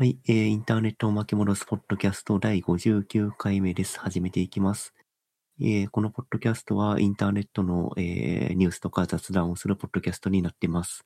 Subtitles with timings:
[0.00, 4.00] はい、えーインターネットを巻き戻すポッドキャスト第59回目です。
[4.00, 4.94] 始めていきます。
[5.60, 11.04] えーこのポッドキャストはインターネットの、えーニュースとか雑談をするポッドキャストになっています。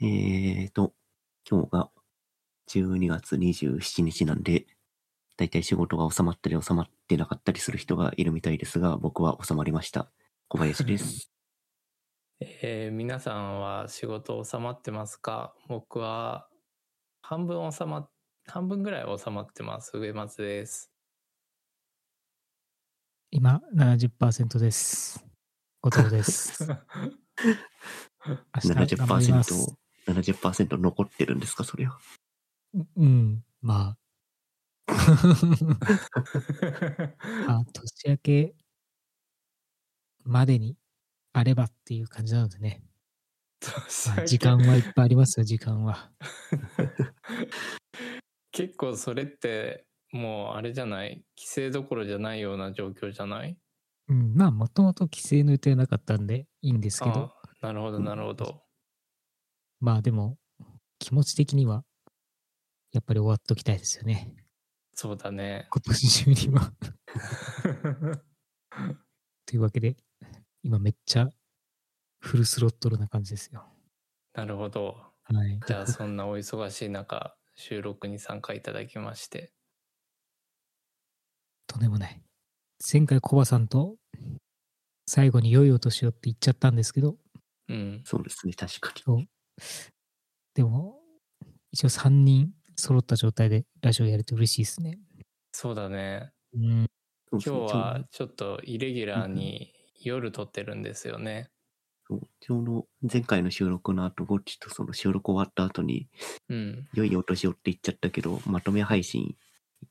[0.00, 0.92] えーと、
[1.50, 1.90] 今日が
[2.70, 4.68] 12月27日なんで、
[5.36, 10.12] だいたい仕事が収まったり収まってなかったりする人がいるみたいですが、僕は収まりました。
[10.46, 11.32] 小林です。
[12.38, 15.56] えー皆さんは仕事収まってますか？
[15.66, 16.48] 僕は
[17.28, 18.10] 半分収まっ
[18.46, 20.90] 半分ぐらい収まってます上松です
[23.30, 25.22] 今70%です。
[25.82, 26.64] 後藤です。
[26.64, 26.74] 明
[28.86, 29.52] 日頑張ります。
[30.06, 31.98] 70%、70%残ってるんですか、それは？
[32.96, 33.98] うん、まあ。
[37.48, 38.54] あ年明け
[40.24, 40.78] までに
[41.34, 42.82] あればっていう感じなのでね。
[44.16, 46.10] まあ時間はいっぱいありますよ、時間は。
[48.52, 51.22] 結構それってもうあれじゃない？
[51.36, 53.56] 規制どころじゃないような状況じゃない？
[54.08, 58.62] うん、まあ、もともと規制の予定なかったんでいいんですけど、あなるほどなるほど。
[59.80, 60.38] まあでも、
[60.98, 61.84] 気持ち的には、
[62.92, 64.34] やっぱり終わっときたいですよね。
[64.94, 65.68] そうだね。
[65.70, 66.72] 今年中には。
[69.46, 69.96] というわけで、
[70.62, 71.28] 今めっちゃ
[72.20, 73.64] フルスロットルな感じですよ。
[74.34, 75.60] なるほどはい。
[75.66, 79.52] じゃあそんなお忙しい中収録に参加いただきまして
[81.66, 82.20] とんでもない。
[82.92, 83.96] 前回コバさんと
[85.06, 87.16] 最後に良いお年をって言っちゃったんですけど、
[87.68, 89.28] うんそうですね、確かに。
[90.54, 90.98] でも、
[91.72, 94.98] 一応3人揃った状態でラジオやれて嬉しいですね。
[95.52, 96.86] そうだねうん。
[97.32, 101.50] 今日はちょっとイレギュラーに夜撮ってるんですよね。
[102.08, 106.08] そうちょうど前回の収録の後、ゴッチとその収録終わった後に、
[106.48, 106.88] うん。
[106.94, 109.36] 良いお年をって言っちゃったけど、まとめ配信、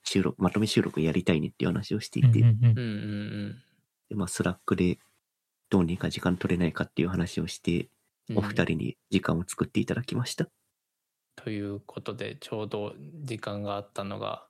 [0.04, 2.82] 収録、まとめ収録やりたいねっていう話をしていて、うんうんうんうんう
[3.50, 3.56] ん
[4.10, 4.98] でまあ、 Slack で
[5.70, 7.90] どうにか時間取れないかっていう話をして、
[8.30, 8.38] うん。
[8.40, 10.48] お二人に時間を作っていただきました。
[11.36, 14.48] ということでちょうど時間があったのが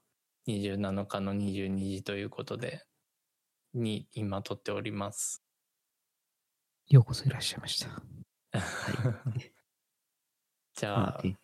[0.47, 2.85] 27日の22時ということで
[3.73, 5.46] に今撮っております。
[6.89, 8.01] ようこそいらっしゃいました。
[10.75, 11.37] じゃあまあね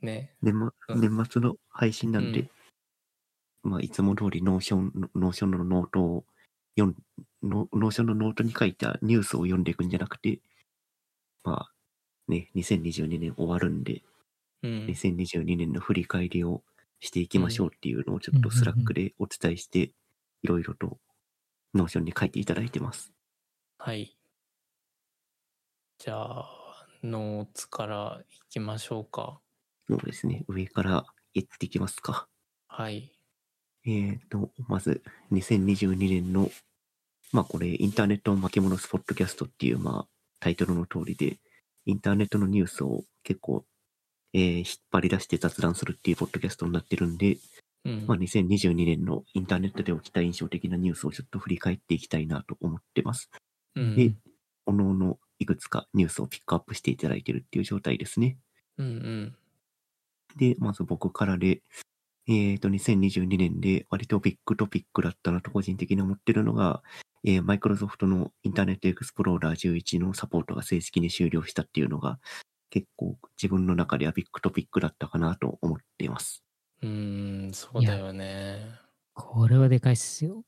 [0.00, 0.54] ね年
[0.88, 2.50] 末うん年末の配信なんで、うん
[3.62, 6.24] まあ、いつも通り Notion、Notion のノートを
[6.78, 6.96] 読ん、
[7.42, 10.40] ノ Notion のノートに書いたニュースを読んでいくんじゃなくて、
[11.44, 11.72] まあ、
[12.28, 14.02] ね、2022年終わるんで、
[14.62, 16.62] うん2022年の振り返りを
[17.00, 19.92] していきましょうっていうのをちょっと Slack でお伝えして、
[20.42, 20.98] いろいろと
[21.74, 23.12] Notion に書いていただいてます。
[23.78, 24.19] はい。
[26.02, 29.38] じゃあノーツからいきましょうか。
[29.86, 32.26] そうですね、上から言っていきますか。
[32.68, 33.12] はい。
[33.84, 36.50] えーと、まず、2022年の、
[37.32, 40.08] まあこれ、インターネットを巻き戻すポッドキャストっていう、まあ、
[40.38, 41.36] タイトルの通りで、
[41.84, 43.66] インターネットのニュースを結構、
[44.32, 47.36] えー引っ張り出して雑談するっていうポッドキャストになってるんで、
[47.84, 53.28] うんまあ2022年のインターネットで起きた印象的なニュースをちょっと振り返っていきたいなと思ってます。
[53.76, 54.14] うんで、
[54.64, 58.36] おのおのいくつかニュースをピックアップしていただいてるっていう状態ですね。
[58.78, 59.36] うんうん
[60.36, 61.62] で、まず僕からで、
[62.28, 66.82] えっ、と、2022年で割とビッグトピックだったなと個人的に思ってるのが、
[67.24, 72.20] えー、マイクロソフトのインターネットエクスプローラー11のサポートが正式に終了したっていうのが、
[72.70, 76.44] 結構自分の中ではビッグトピックだったかなと思っています。
[76.82, 78.64] うーんそうだよね。
[79.14, 80.44] これはでかいっすよ。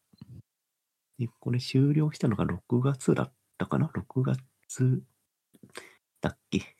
[1.18, 4.40] で、これ終了したのが6月だったかな ?6 月
[6.20, 6.76] だっけ？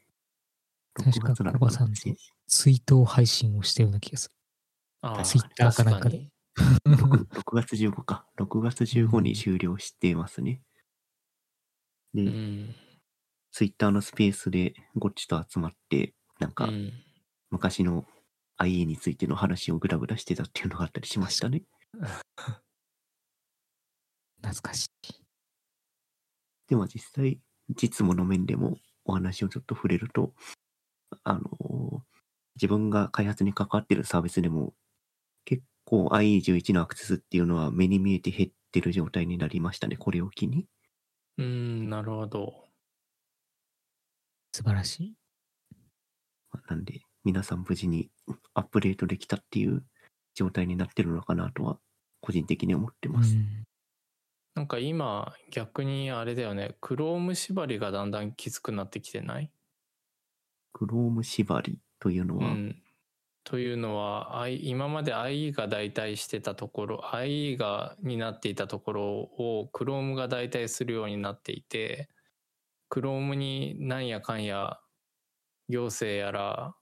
[0.95, 2.17] 確か6なのコバさんとし
[2.47, 4.31] 追悼配信をしたような気がす
[5.01, 6.97] あーツイッターかなんかで確る。
[6.97, 8.27] 6, 6月15か。
[8.39, 10.61] 6月15に終了していますね。
[12.15, 12.75] うん
[13.53, 16.93] ツイッターのスペースでゴッチと集まって、なんかうん
[17.51, 18.07] 昔の
[18.59, 21.63] IE についての話をグダグダしてたっていうのがあったりしましたね。
[24.41, 24.89] 懐かしい。
[26.69, 27.41] でも実際、
[27.75, 30.35] 実務の面でもお話をちょっと触れると、
[31.25, 32.03] あのー
[32.57, 34.75] 自分が開発に関わってるサービスでも、
[35.47, 40.67] 結構 IE11 のアクセスっていうのは目に見えて減ってる状態になりましたね、これを機に。
[41.39, 42.69] うんなるほど。
[44.53, 45.17] 素晴らしい。
[46.51, 48.11] まあなんで、皆さん無事に
[48.55, 49.85] アップデートできたっていう
[50.35, 51.79] 状態になってるのかなとは、
[52.21, 53.37] 個人的に思ってうます。
[53.37, 53.65] ん。
[54.55, 56.77] なんか今逆にあれだよね。
[56.81, 59.51] クローム縛りがだんだんきつくなってきてない？
[60.73, 62.83] クローム縛りというのは、うん。
[63.45, 72.09] というのは、今まで IE が代替してたところ、IE がになっていたところを Chrome が代替するようになっていて、
[72.91, 74.81] Chrome になんやかんや
[75.69, 76.77] 行政やら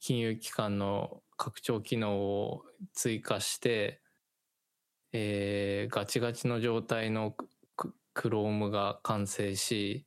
[0.00, 4.00] 金融機関の拡張機能を追加して、
[5.12, 7.34] えーガチガチの状態の
[7.76, 10.04] ク Chrome が完成し、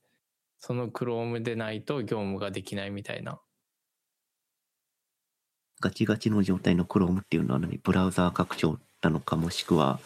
[0.59, 3.41] その Chrome でないと業務ができないみたいな。
[5.81, 7.77] ガチガチの状態の Chrome っていうのは何？
[7.77, 9.99] ブラウザー拡張なのか、もしくは、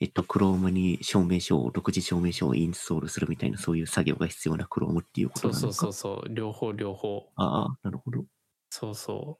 [0.00, 5.60] えっと、Chrome に証明書を、独自証明書をインストールするみたいな、そういう作業が必要な Chrome っていうことなのか？
[5.60, 7.30] そうそうそうそう、両方両方。
[7.36, 8.24] ああ、なるほど。
[8.70, 9.38] そうそ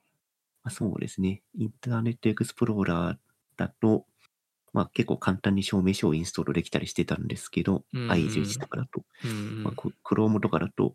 [0.63, 1.43] あそうですね。
[1.59, 3.17] インターネットエクスプローラー
[3.57, 4.07] だと、
[4.73, 9.29] まあ結構簡単に証明書をインストールできたりしてたんですけど、うんうん i11 とかだと、う。
[9.29, 10.95] うんうんまあ、こ Chrome とかだと、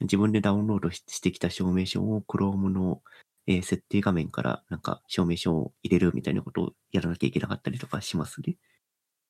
[0.00, 3.02] 自分でダウンロードししてきた証明書を Chrome の、
[3.46, 8.56] えー設定画面からなんか証明書を入れるみたいなことをやらなきゃいけなかったりとかしますね。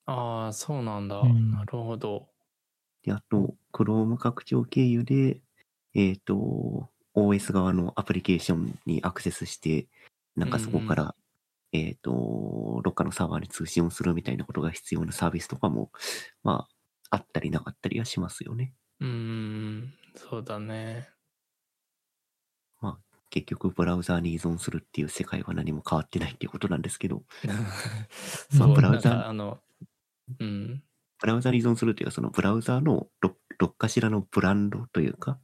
[0.06, 1.18] ああ、そうなんだ。
[1.18, 2.28] うんなるほど。
[3.02, 5.40] で、あと、Chrome 拡張経由で、
[5.94, 9.88] えっ、と、OS 側のアプリケーションにアクセスして、
[10.36, 11.14] なんかそこから、
[11.72, 15.90] えっ、と、どっかのサーバーに通信をするみたいなことが必要なサービスとかも、
[16.42, 16.66] ま
[17.10, 18.72] あ、あったりなかったりはしますよね。
[19.00, 21.16] うーん、そうだね。
[23.30, 27.22] 結局、ブラウザーに依存するっていう世界は何も変わってないっていうことなんですけど、
[28.50, 29.60] そう、ブラウザなんかあの、
[30.38, 30.82] うん、
[31.20, 35.38] ブラウザに依存するというか、そのブラウザーのどどっかしらのブランドというか、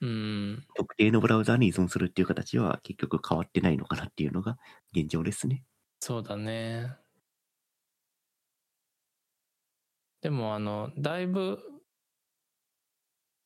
[0.00, 4.58] うん、特定のブラウザーに依存するっていう形は結局変わってないのかなっていうのが
[4.94, 5.64] 現状ですね。
[6.00, 6.96] そうだね。
[10.20, 11.60] でも、あの、だいぶ、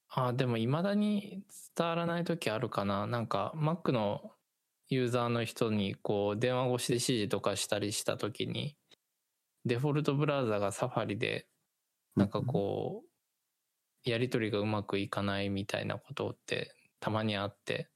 [0.08, 1.44] あ、でも、未だに
[1.76, 3.06] 伝わらない時あるかな。
[3.06, 4.32] なんか、Mac の
[4.88, 8.76] ユーザーの人に、こう、電話越しで指示とかしたりした時に、
[9.64, 11.47] デフォルトブラウザがサファリで、
[12.17, 13.09] なんかこう、
[14.05, 17.91] やり取りがうまくいかないみたいなことってたまにあって。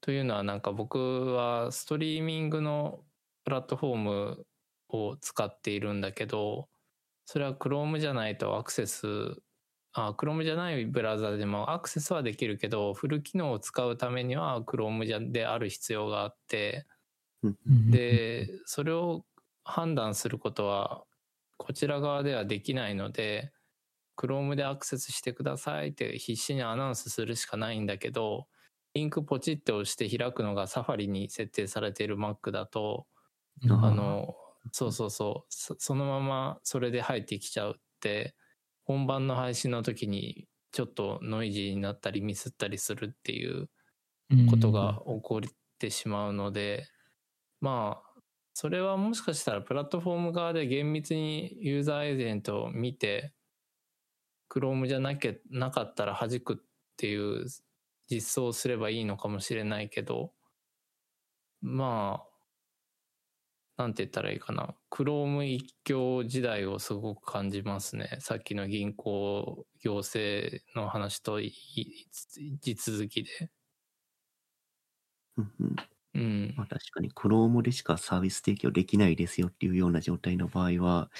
[0.00, 3.04] というのはなんか僕はストリーミングの
[3.44, 4.46] プラットフォーム
[4.88, 6.68] を使っているんだけど、
[7.26, 9.06] それは Chrome じゃないとアクセス、
[9.92, 16.86] あ、Chrome じゃないブラウザでもアクセスはできるけど、フル機能を使うためには Chrome じゃである必要があって、
[17.42, 19.24] うん、で、それを
[19.64, 21.04] 判断することは、
[21.58, 23.52] こちら側ではできないので、
[24.20, 28.48] Chrome でアクセスしてくださいって必死にアナウンスするしかないんだけど、
[28.94, 33.06] リンクポチって押して開くのがサファリに設定されている Mac だと、
[33.62, 34.34] うんあの、
[34.72, 38.34] そうそうそう、そそのままそれで入ってきちゃうって、
[38.84, 43.68] 本番の配信の時にちょっとノイジーになったりミスったりするっていう
[44.50, 46.86] ことが起こってしまうので、
[47.60, 48.20] まあ、
[48.54, 53.32] それはもしかしたらプラットフォーム側で厳密にユーザーエージェントを見て、
[54.50, 56.56] Chrome じゃなきゃなかったら弾くっ
[56.96, 57.46] ていう
[58.10, 60.32] 実装をすればいいのかもしれないけど、
[61.62, 62.30] まあ、
[63.82, 64.74] なんて言ったらいいかな。
[64.90, 68.18] Chrome 一強時代をすごく感じますね。
[68.20, 72.08] さっきの銀行行政の話といい
[72.60, 73.50] 地続きで。
[75.36, 75.76] うんうん
[76.14, 76.64] うんま。
[76.64, 81.10] あ、確かに Chrome でしかサービス提供できないですよっていうような状態の場合は、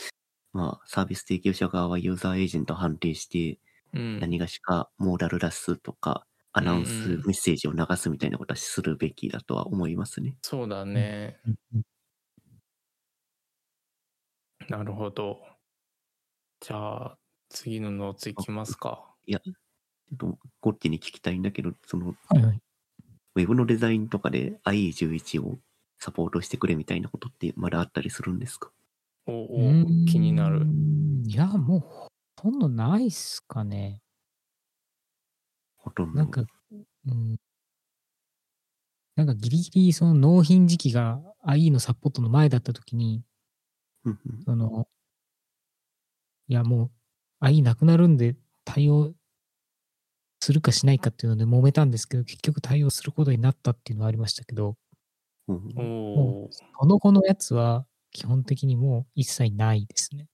[0.52, 3.58] まあ、サービス提供者側はユーザーエージェントを判定して、
[3.92, 4.20] うん。
[4.20, 10.36] 何がしかモーダルラスとか、アナウンスメッセージを流すみたいなことはするべきだとは思いますね。
[10.42, 11.40] そうだね。
[11.46, 11.82] うんうん
[14.68, 15.42] なるほど。
[16.60, 17.18] じゃあ、
[17.50, 19.14] 次のノーツいきますか。
[19.26, 19.38] ちょ
[20.14, 22.62] っと、こっちに聞きたいんだけど、その、はいはい。
[23.34, 25.58] ウェブのデザインとかで IE11 を
[25.98, 28.70] サポートしてくれみたいなことってまだあったりするんですか？
[29.26, 30.66] おお気になる。
[31.26, 34.02] いや、もうほとんどないっすかね。
[35.76, 36.18] ほとんど。
[36.18, 36.44] なんか、
[37.06, 37.36] うん。
[39.16, 43.22] なんかギリギリその納品時期が IE のサポートの前だった時に、
[44.04, 44.88] うんうんその、
[46.48, 46.90] いやも
[47.40, 49.12] う IE なくなるんで対応
[50.40, 54.76] するかしないかっていうので揉めたんですけど、結局対応することになったっていうのはありましたけど、
[55.48, 60.26] うんうんおもおその後のやつは基本的にもう一切ないですね。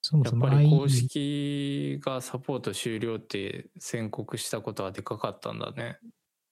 [0.00, 5.98] そもそもやっぱり公式がサポート終了って宣告したことはでかかったんだね。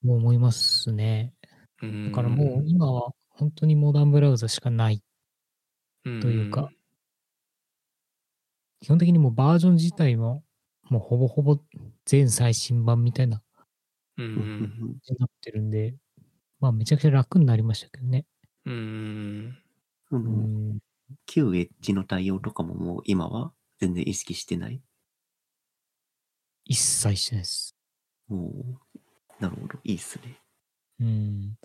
[0.03, 1.35] も思いますね。
[1.83, 2.11] うん。
[2.11, 5.03] だからもう今は本当にモダンブラウザしかない
[6.05, 6.69] うん、というか
[8.81, 10.43] 基本的にもうバージョン自体も
[10.91, 11.59] もうほぼほぼ
[12.05, 13.41] 全最新版みたいな
[14.19, 14.99] うん。
[15.09, 15.95] になってるんで、
[16.61, 18.27] まあめちゃくちゃ楽になりましたけどね。
[18.67, 19.59] うーん。
[20.13, 20.79] そうの、ん。
[21.27, 24.83] 旧エッジの対応とかももう今は全然意識してない？
[26.67, 27.75] 一切してないです。
[28.31, 28.63] おー
[29.41, 29.79] なるほど。
[29.85, 30.39] いいっすね。
[31.01, 31.57] うん。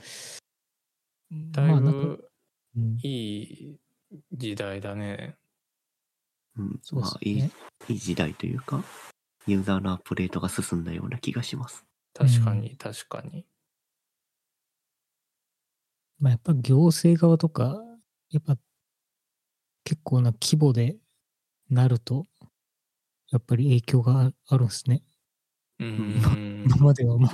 [1.51, 2.29] だいまあなんかぶ
[2.77, 3.77] うん、いい
[4.31, 5.35] 時代だね。
[6.57, 6.79] うん。
[6.81, 7.51] そうですまあ、いい、ね。
[7.89, 8.83] いい時代というか、
[9.45, 11.85] ユーザーのアップデートが進んだような気がします。
[12.13, 13.45] 確かに、確かに。
[16.19, 17.83] まあやっぱ行政側とか、
[18.31, 18.57] やっぱ
[19.83, 20.97] 結構な規模で
[21.69, 22.25] なると、
[23.31, 25.03] やっぱり影響がああるんですね。
[25.79, 26.63] うーん。
[26.65, 27.29] 今まではもう、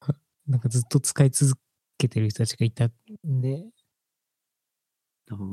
[0.46, 1.60] なんかずっと使い続
[1.98, 3.66] けてる人たちがいたんで、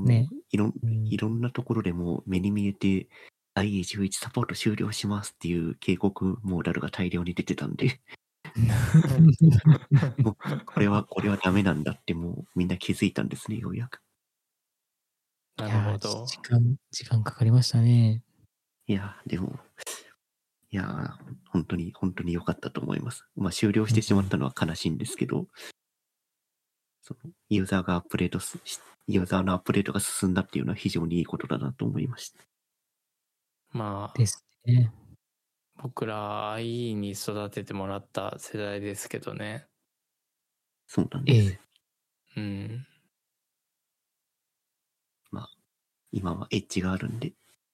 [0.05, 3.09] ねいろん、うんいろんなところでも目に見えて、
[3.55, 7.99] IE11 サポート終了しますっていう警告モーダルが大量に出てたんで、
[10.23, 10.35] もう
[10.65, 14.04] これは、これはダメなんだってもうみんな気づいたんですね、ようやく。
[15.57, 16.25] なるほど。
[16.25, 18.21] 時間、時間かかりましたね。
[18.87, 19.59] いやー、でも、
[20.71, 23.25] いやー、本当に、本当に良かったと思います。
[23.35, 25.47] まあ、終了してしまったのは悲しいんですけど、
[27.01, 32.39] そのユーザーがアップデートす、しユーザーのアップデートが進んだっていうのは非常にいいことだなと思いました。
[33.71, 34.91] まあ、ですね。
[35.81, 39.67] 僕ら IE に育ててもらった世代ですけどね。
[40.87, 41.51] そうなんです。
[41.51, 41.59] え
[42.37, 42.41] え。
[42.41, 42.87] うん。
[46.15, 47.33] 今はエッジがあるんで、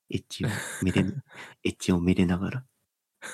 [0.10, 0.48] エッジを
[0.82, 1.02] めで、
[1.64, 2.66] エッジをめでながら、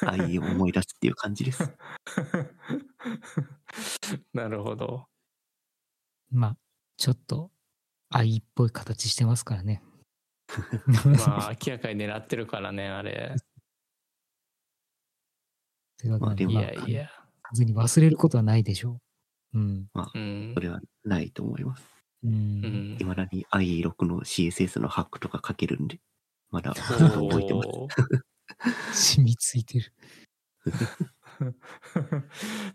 [0.05, 1.63] 愛を思い出すっていう感じです。
[4.33, 5.07] なるほど。
[6.29, 6.57] まあ、
[6.97, 7.53] ちょっと
[8.09, 9.81] 愛っぽい形してますからね。
[11.25, 13.33] まあ、明らかに狙ってるからね、あれ。
[15.97, 17.09] というわけで、いまあまあ、やいや。
[17.43, 18.99] 完全に忘れることはないでしょ
[19.53, 19.57] う。
[19.57, 19.89] うん。
[19.93, 20.59] うんそ。
[20.59, 21.96] れはないと思います。
[22.23, 22.31] うん。
[22.31, 25.99] うん未だに IE6 の CSS のハックとか書けるんで、
[26.49, 26.73] まだお
[27.29, 27.69] 覚えてます。
[27.69, 27.87] ー
[28.93, 29.93] 染みついてる。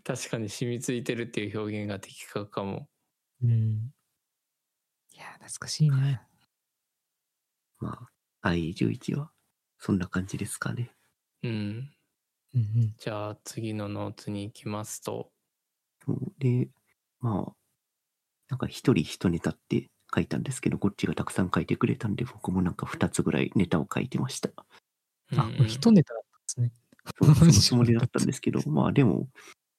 [0.03, 2.87] 確かに染みついてるっていう表現が的確かも。
[3.41, 3.93] うん。
[5.11, 6.25] いや、懐かしいな。
[7.79, 8.07] ま
[8.41, 9.31] あ、IE11 は、
[9.77, 10.91] そんな感じですかね。
[11.43, 11.51] うん。
[12.53, 12.95] うんうん。
[12.97, 15.31] じゃあ次のノーツに行きますと。
[16.39, 16.69] で、
[17.19, 17.53] まあ、
[18.49, 24.49] なんか一人一ネタって書いたんですけど、こっちがたくさん書いてくれたんで、僕もなんか二つぐらいネタを書いてました。
[25.35, 26.71] あ、これ一ネタだったんですね。
[27.19, 29.27] そう そのつもりだったんですけど、 まあでも、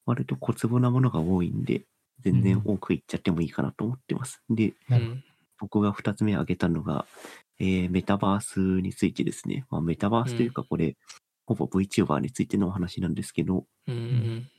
[0.07, 1.87] 割と小粒なものが多いんで、
[2.21, 4.43] 全然多くいっちゃってもいいかなと思ってます。
[4.51, 4.75] で、
[5.59, 7.07] 僕が二つ目挙げたのが、
[7.59, 9.65] えーメタバースについてですね。
[9.71, 10.97] まあ、メタバースというか、これ、
[11.47, 14.51] ほぼ VTuber についてのお話なんですけど、うんうん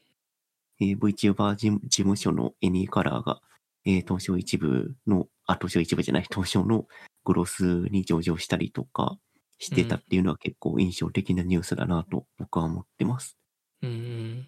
[0.79, 3.41] えー VTuber 事務所のエニーカラーが、
[3.85, 6.87] えー東証一部の、あ、東証一部じゃない、東証の
[7.23, 9.17] グロスに上場したりとか
[9.59, 13.37] してたっていうのは結構印象的なニュースだなと僕は思ってます。
[13.81, 14.47] うん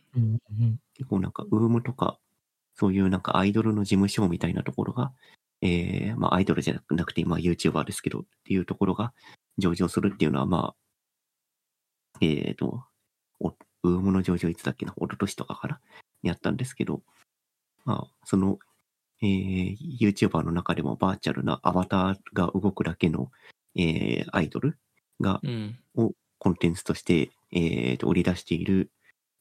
[0.95, 2.19] 結構なんか、ウームとか、
[2.75, 5.13] そういうなんかアイドルの事務所みたいなところが、
[5.61, 9.13] えー、まあアイドルじゃなくて、まあ YouTuber ですけど、っていうところが
[9.57, 12.83] 上場するっていうのは、まあ、えーと、
[13.39, 15.79] おウームの上場いつだっけな、一昨年とかから
[16.23, 17.01] やったんですけど、
[17.85, 18.59] まあ、その、
[19.21, 23.31] えー、YouTuber の中でもバーチャルなアバターが動くだけの、
[23.75, 24.77] えー、アイドル
[25.19, 28.91] がうんをコンテンツとして、えーと、売り出している、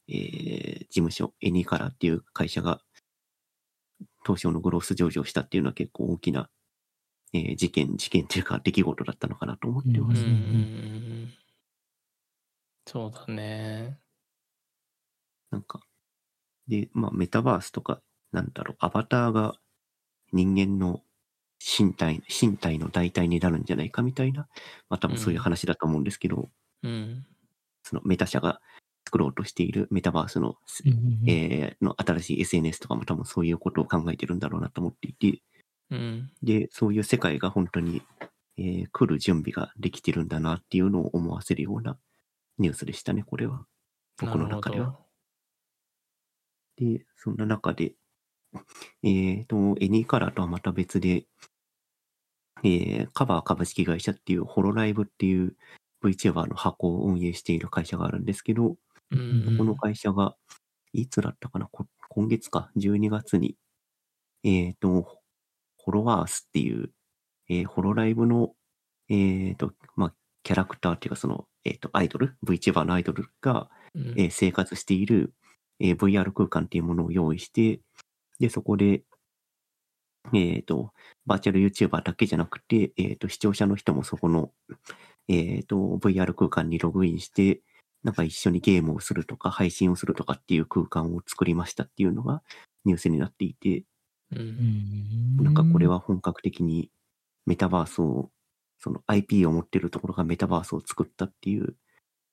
[0.07, 2.81] えー事務所、エニーカラーっていう会社が、
[4.25, 6.49] 東証のグロース上場したっていうのは結構大きな、
[7.33, 10.21] えー事件、事件っていうか出来事だったのかなと思ってます。
[10.21, 11.33] うんうんうん
[12.87, 13.99] そうだね。
[15.51, 15.81] なんか、
[16.69, 19.55] で、まあ、メタバースとか、なんだろう、アバターが
[20.33, 21.01] 人間の
[21.59, 24.47] 身体、身体の代替になるんじゃないかみたいな、
[24.89, 26.49] まあ、多分そういう話だと思うんですけど、
[26.83, 27.25] うん。
[27.83, 28.61] そのメタ社が
[29.05, 35.41] 作ろうとしているメタバースのうんえーの新しい SNS とかも多分そういうことを考えてるんだろうなと思っていて、
[35.89, 36.31] うん。
[36.43, 38.01] で、そういう世界が本当に、
[38.57, 41.97] えー来る準備ができてるんだなっていうのを思わせるような
[42.57, 43.65] ニュースでしたね、これは。
[44.19, 44.97] 僕の中では。
[46.77, 47.93] で、そんな中で、
[49.03, 51.25] えっ、と、エニーカラーとはまた別で、
[52.63, 55.55] えーカバー株式会社っていうホロライブっていう
[56.03, 58.77] VTuber の箱を運営している会社があるんですけど、ど
[59.11, 60.35] うんこの会社が、
[60.93, 61.67] いつだったかな？
[61.71, 63.55] こ今月か、12月に、
[64.43, 65.19] えっ、と、
[65.77, 66.91] ホロワースっていう、
[67.49, 68.53] えーホロライブの、
[69.09, 70.13] えっ、と、まあ、
[70.43, 74.13] キャラクターっていうか、その、えっ、と、アイドル、VTuber のアイドルが、うん。
[74.17, 75.33] えー生活している、
[75.79, 77.81] えー VR 空間っていうものを用意して、
[78.39, 79.03] で、そこで、
[80.33, 80.91] えっ、と、
[81.25, 84.51] バーチャル YouTuber だけじゃなくて、えっ、と、視聴者の人もそこの、
[85.27, 87.61] えっ、と、VR 空間にログインして、
[88.03, 92.41] なんか一緒にゲームをするとか、配信をするとかっていう空間を作りましたっていうのが
[92.85, 93.83] ニュースになっていて、
[94.31, 94.35] う。
[94.35, 96.91] うんんなんかこれは本格的に
[97.45, 98.29] メタバースを、
[98.79, 101.75] その IP を持ってるところがメタバースを作ったっていう、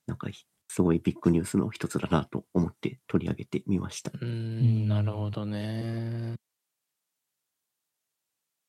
[0.07, 0.29] なんか
[0.68, 4.11] すごいビッグニュースの一つだなと思って取り上げてみました。
[4.14, 6.35] うーん、なるほどね。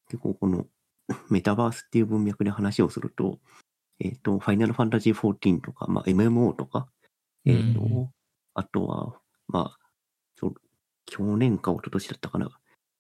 [0.08, 0.66] 結構この
[1.30, 3.40] メタバースっていう文脈で話をすると、
[4.00, 6.88] えっ、と、ファイナルファンタジー14とか、まあ MMO とか、
[7.46, 8.10] えっ、と、うん
[8.58, 9.80] あとは、まあ、
[10.40, 10.56] そう
[11.06, 12.50] 去年か一昨年だったかな。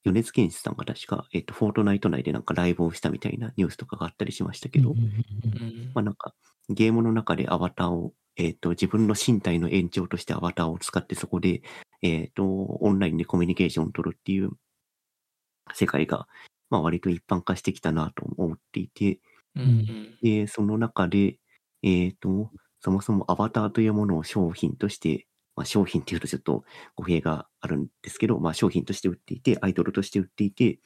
[0.04, 6.36] 米津玄師さんが確か、えっ、と、フォートナイト内でなんかライブをしたみたいなニュースとかがあったりしましたけど、うんまあなんか、
[6.70, 11.62] ゲームの中でアバターを、えっ、と、自分の身体の延長としてアバターを使ってそこで、
[12.02, 14.52] えっ、と、オンラインでコミュニケーションを取るっていう
[15.74, 16.28] 世界が、
[16.70, 19.20] まあ割と一般化してきたなと思っていて、
[19.56, 20.18] うんうん。
[20.22, 21.38] で、その中で、
[21.84, 26.64] えっ、と、そもそもアバターというものを商品として、まあ商品っていうとちょっと
[26.96, 30.80] 語弊があるんですけど、まあ商品として売っていて、アイドルとして売っていて、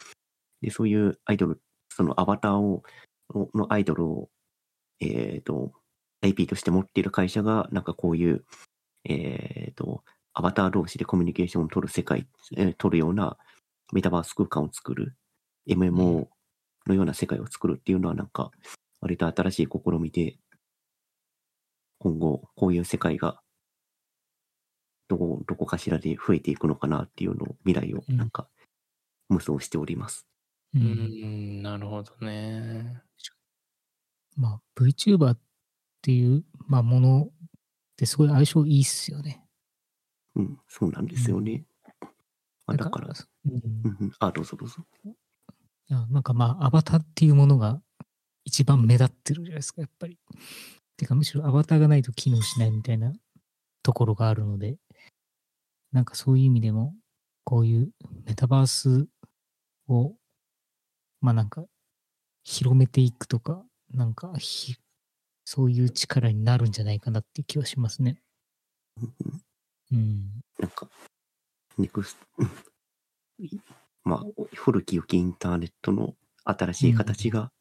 [0.62, 2.84] で、そういうアイドル、そのアバターを、
[3.34, 4.30] ののアイドルを、
[5.00, 5.72] えっ、と、
[6.22, 8.44] IP として持っている会社が、なんかこういう、
[9.06, 10.04] えっ、と、
[10.34, 12.28] アバター同士でコミュニケーションを取る世界、
[12.58, 13.38] えー取るような
[13.92, 15.16] メタバース空間を作る、
[15.68, 16.28] MMO
[16.88, 18.52] のような世界を作るっていうのはなんか、
[19.02, 20.38] 割と新しい試みで、
[22.00, 23.42] 今後、こういう世界が、
[25.08, 28.48] どこ、どこかしらで増えていくのかなっていうのを、未来をうんなんか、
[29.28, 30.28] 無双しております。
[30.76, 33.09] ううんん、なるほどね。
[34.36, 35.40] まあ、VTuber っ
[36.02, 37.30] ていう、まあ、ものっ
[37.98, 39.44] てすごい相性いいっすよね。
[40.36, 41.66] うん、そうなんですよね。
[42.66, 43.14] まあ、だから、
[43.46, 44.86] うんうんうん、あ、どうぞどうぞ。
[45.06, 47.82] いや、なんかまあ、アバターっていうものが
[48.46, 50.18] 一番目立ってるじゃないですか、やっぱり。
[50.98, 53.14] てか、むしろアバターがないと機能しないみたいな
[53.84, 54.78] ところがあるので、
[55.92, 56.96] なんかそういう意味でも、
[57.44, 57.92] こういう
[58.26, 59.08] メタバース
[59.88, 60.14] を、
[61.22, 61.66] まあなんか、
[62.44, 64.76] 広めていくとか、なんかひ、
[65.46, 68.22] そういう力になるんじゃないかなって気はしますね。
[69.92, 70.42] うん。
[70.60, 70.90] なんか、
[71.78, 72.44] ネクスト、
[74.04, 74.26] まあ、
[74.56, 77.52] 古き良きインターネットの新しい形が、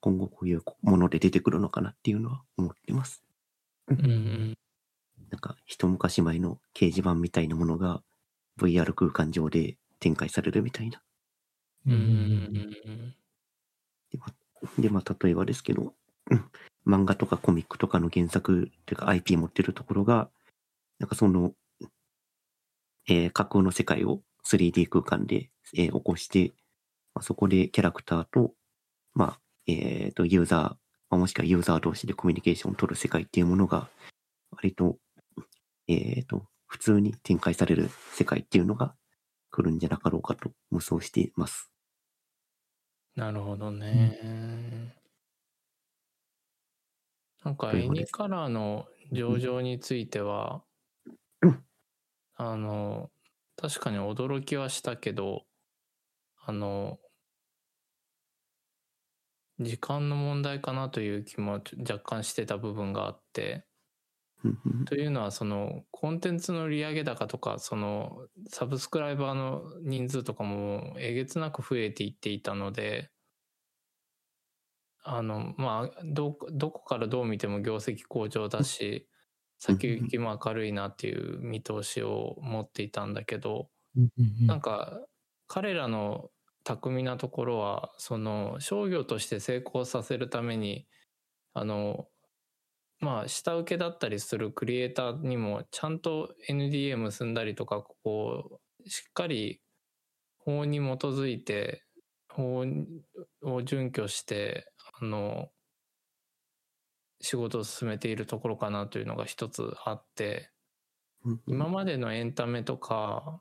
[0.00, 3.22] 今後こういうもので出てくるのかなっていうのは思ってます。
[3.88, 4.58] うんうん。
[5.30, 8.02] なんか、一昔前の掲示板みたいなものが
[8.58, 11.02] VR 空間上で展開されるみたいな。
[11.86, 13.16] うんうん
[14.78, 15.94] で、まあ、例えばですけど、
[16.30, 16.44] うん
[16.86, 20.30] 漫画とかコミックとかの原作というか IP 持ってるところが、
[21.00, 21.52] なんかその、
[23.08, 26.54] えー架空の世界を 3D 空間で、えー起こして、
[27.14, 28.52] まあ、そこでキャラクターと、
[29.14, 30.78] まあ、えっ、と、ユーザー、ま
[31.10, 33.88] あもしくはユーザー同士でコミュニケーションを取る世界っていうものが、
[34.52, 34.98] 割と、
[35.88, 38.94] えっ、と、普通に展開される世界っていうのが
[39.50, 41.70] 来るんじゃなかろうかと無双しています。
[43.16, 44.94] なるほどね。
[47.44, 50.62] なんかエニカラーの上場については
[51.42, 51.64] うん、
[52.34, 53.10] あの、
[53.56, 55.46] 確かに驚きはしたけど、
[56.36, 57.00] あの、
[59.60, 63.66] 時間の問題かなという気も若干してた部分があって、うんうん
[64.86, 73.10] というのはそのコンテンツの利上げ高とかそのサブスクライバーの人数とかもえげつなく増えていっていたので
[75.04, 79.08] あのまあどどこからどう見ても業績好調だし
[79.58, 83.70] 先行きも明るいなっていう見通しを持っていたんだけど
[84.46, 85.06] なんか
[85.48, 86.30] 彼らの
[86.64, 90.88] 巧みなところはその商業として成功させるために
[91.54, 92.08] あの
[93.00, 99.60] まあ下請けだったりするクリエイターにもちゃんと NDA 結んだりとかこうしっかり
[100.38, 101.82] 法に基づいて
[102.30, 102.64] 法
[103.42, 104.66] を準拠して
[105.00, 105.48] あの
[107.20, 110.50] 仕事を進めているところかなというのが一つあって
[111.46, 113.40] 今までのエンタメとか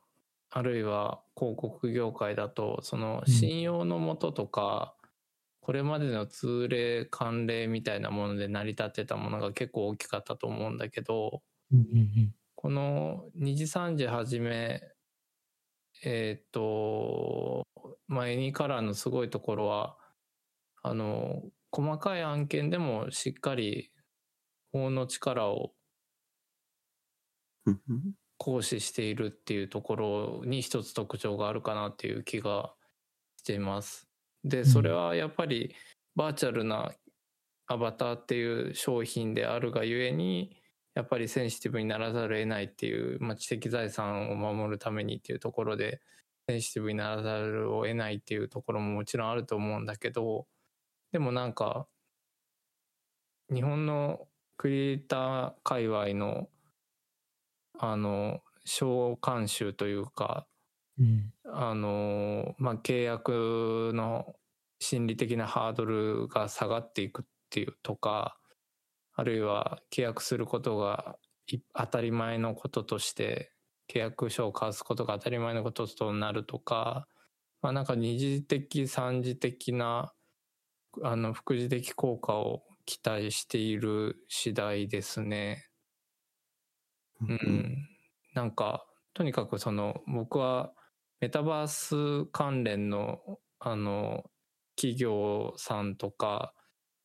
[0.49, 4.95] あるいは広告業界だとその信用のもととか、
[5.65, 11.41] これまでの通例慣例みたいなもので成り立ってたものが結構大きかったと思うんだけど
[12.55, 14.81] この2時3時はじめ
[16.03, 17.63] えっ、と
[18.07, 19.97] まあエニカラーのすごいところは
[20.83, 23.91] あの細かい案件でもしっかり
[24.73, 25.75] 法の力を
[28.37, 32.73] 行使しているっていうところに一つ特徴があるかなっていう気が
[33.37, 34.04] しています。
[34.45, 35.75] で、それはやっぱり
[36.15, 36.93] バーチャルな
[37.67, 40.61] アバターっていう商品であるがゆえに、
[40.93, 45.99] やっぱりセンシティブにならざるを得ないっていう、まあ、知的財産を守るためにっていうところで、
[46.47, 50.47] センシティブにならざるを得ないっていうところももちろんあると思うんだけど、
[51.11, 51.87] でもなんか、
[53.53, 54.27] 日本の
[54.57, 56.49] クリエイター界隈の、
[57.79, 60.47] あの、小慣習というか、
[60.99, 61.33] うん。
[61.45, 64.35] あの、まあ、契約の
[64.79, 68.37] 心理的なハードルが下がっていくっていうとか、
[69.13, 73.51] あるいは契約することがい当たり前のこととして、
[73.89, 77.07] 契約書を交わすことが当たり前のこととなるとか、
[77.61, 80.13] まあ、なんか二次的三次的な
[81.03, 85.67] あの副次的効果を期待している次第ですね。
[87.21, 87.87] ううん。
[88.33, 90.73] なんか、とにかくその、僕は
[91.19, 94.31] メタバース関連の、あの、
[94.75, 96.53] 企業さんとか、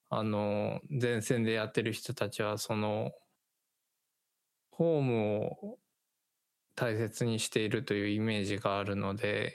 [0.09, 3.12] あの、前線でやってる人たちは、その、
[4.70, 5.79] ホームを
[6.75, 9.55] 大切にしているというイメージがあるので、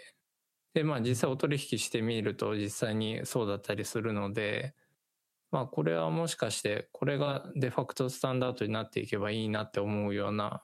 [0.74, 4.76] で、まあ実際お取引してみると実際にそうだったりするので、
[5.52, 10.63] まあこれはもしかしてこれがデファクトスタンダードになっていけばいいなって思うような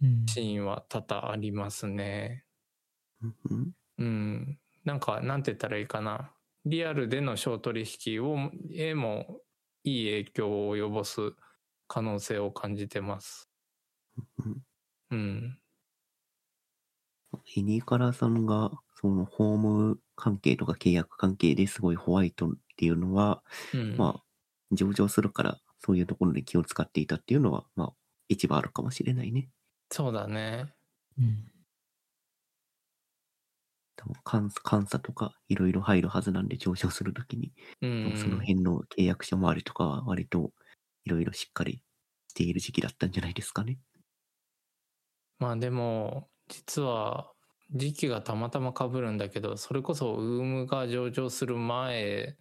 [0.00, 0.26] うん。
[0.26, 2.46] シーンは多々ありますね。
[3.98, 4.60] うん。
[4.84, 6.34] なんか、なんて言ったらいいかな。
[6.64, 9.40] リアルでの商取引を、へも
[9.84, 11.20] いい影響を及ぼす
[11.88, 13.50] 可能性を感じてます。
[14.38, 14.64] うん
[15.10, 15.60] うん。
[17.56, 23.96] エニーカラーさんが、その、ホーム関係とか契約関係ですごいホワイトっていうのは、うん。
[23.96, 24.24] まあ、
[24.72, 27.94] 上場するから、そういうところで気を使っていたっていうのは、まあ、
[28.28, 29.50] 一番あるかもしれないね。
[29.90, 30.74] そうだね。
[31.18, 31.50] うん。
[34.00, 38.12] 多分監監査とかいろいろ入るはずなんで上場するときに、うん。
[38.16, 40.52] その辺の契約書周りとかは割と
[41.04, 41.82] いろいろしっかり
[42.28, 43.78] している時期だったんじゃないですかね。
[45.38, 47.30] まあでも、実は、
[47.72, 52.36] 時期がたまたま被るんだけど、それこそ、ウームが上場する前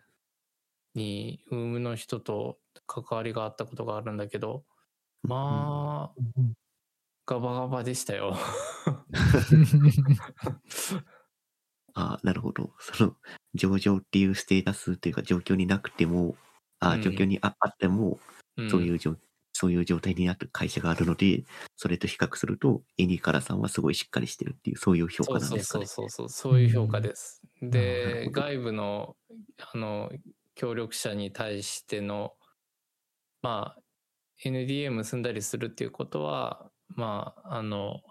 [0.95, 4.63] に、ウームの人と関わりがあったことがあるんだけど、
[5.24, 6.54] まあ、うん
[7.26, 8.36] ガバガバでしたよ。
[12.00, 12.72] ああ、なるほど。
[12.80, 13.16] その、
[13.54, 16.36] 上場っていうステータスというか状況になくても、
[16.80, 18.20] あ状況にああっても、
[18.70, 19.18] そういうう状、
[19.52, 21.44] そういう状態になってる会社があるので、
[21.76, 25.86] それと比較すると、エニーカラさんはすごいしっかりしてるっていう、そういう評そうそう価なんですかね。
[25.88, 27.42] そうそうそうそういう評価です。
[27.62, 29.18] で外部の
[29.74, 30.10] あの
[30.56, 32.34] 協力者に対しての
[33.42, 33.82] まあ
[34.46, 38.02] NDA 結んだりするっていうことはまああの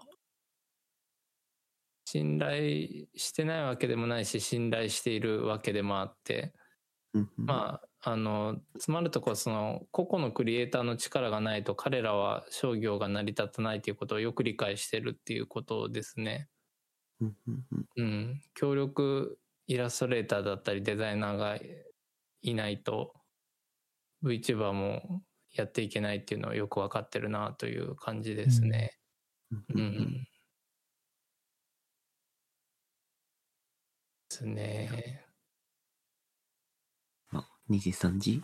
[2.11, 6.53] 信頼してないわけでもないし信頼しているわけでもあって
[7.37, 16.49] まああのつまるところその個々のクリエイターの力がないと彼らは商業が成り立たないということをよく理解してるっていうことですね。
[17.97, 21.57] うん、協力イラストレーターだったりデザイナーが
[22.41, 23.13] いないと
[24.23, 28.97] VTuber もやっていけないっていうのはよく分かってるなという感じですね。
[29.51, 30.27] うんうん、うん。
[34.29, 35.25] ですね。
[37.31, 38.43] まあ、2時、3時？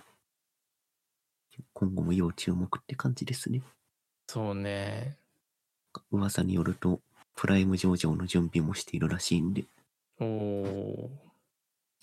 [1.74, 3.62] 今後も要注目って感じですね。
[4.28, 5.18] そうね。
[6.12, 7.00] 噂によると、
[7.36, 9.64] プライム上場の準備もしているらしいんで、
[10.20, 11.10] おお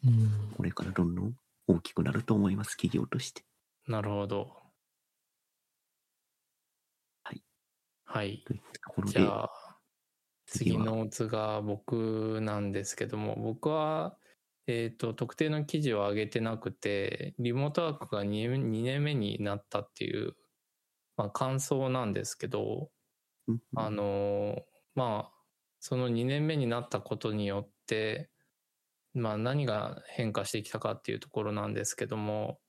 [0.04, 0.52] うん。
[0.56, 3.42] これからどんどん大きくなると思います、企業として。
[3.86, 4.56] なるほど。
[7.24, 7.42] はい。
[8.04, 8.42] はい。
[8.46, 9.50] といったところで、じゃあ、
[10.52, 14.16] 次はの図が僕なんですけども、僕は、
[14.66, 20.34] えっ、と、特定の記事を上げてなくて、リモートワークが 2, 2年目になったっていう、
[21.16, 22.90] まあ、感想なんですけど、
[23.48, 24.60] うんあのー
[24.94, 25.32] まあ、
[25.80, 28.30] その2年目になったことによって、
[29.14, 32.60] まあ何が変化してきたかっていうところなんですけども、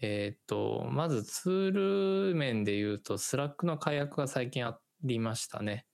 [0.00, 5.86] えっ、と、まずツール面で言うと、スラックの解約が最近ありましたね。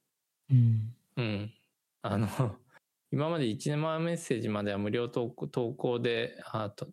[0.51, 0.95] うん。
[1.17, 1.55] うん。
[2.03, 2.27] あの、
[3.11, 6.37] 今まで1年前メッセージまでは無料投稿で、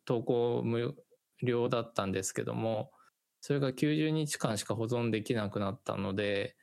[0.06, 0.96] 投稿無
[1.42, 2.92] 料だったんですけども、
[3.42, 6.56] それが90日間しか保存できなくなったので、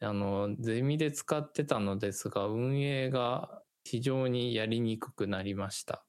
[0.00, 6.06] あの、ゼミで使ってたのですが、運営が非常にやりにくくなりました。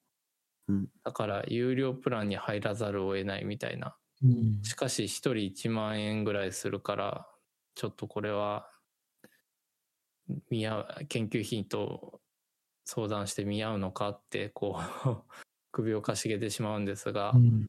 [0.67, 3.97] うんだから、有料プランに入らざるを得ないみたいな。
[4.21, 4.63] うん。
[4.63, 7.27] しかし、1人1万円ぐらいするから、
[7.75, 8.69] ちょっとこれは、
[10.49, 12.21] 見合う、研究費と
[12.85, 15.23] 相談して見合うのかって、こう、
[15.71, 17.67] 首をかしげてしまうんですが、うん。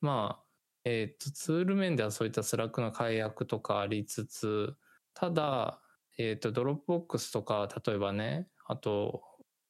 [0.00, 0.44] まあ、
[0.84, 4.76] えっ、と、ツール面ではそういったスラックの解約とかありつつ、
[5.14, 5.82] ただ、
[6.16, 9.22] えっ、と、 Dropbox とか、例えばね、あと、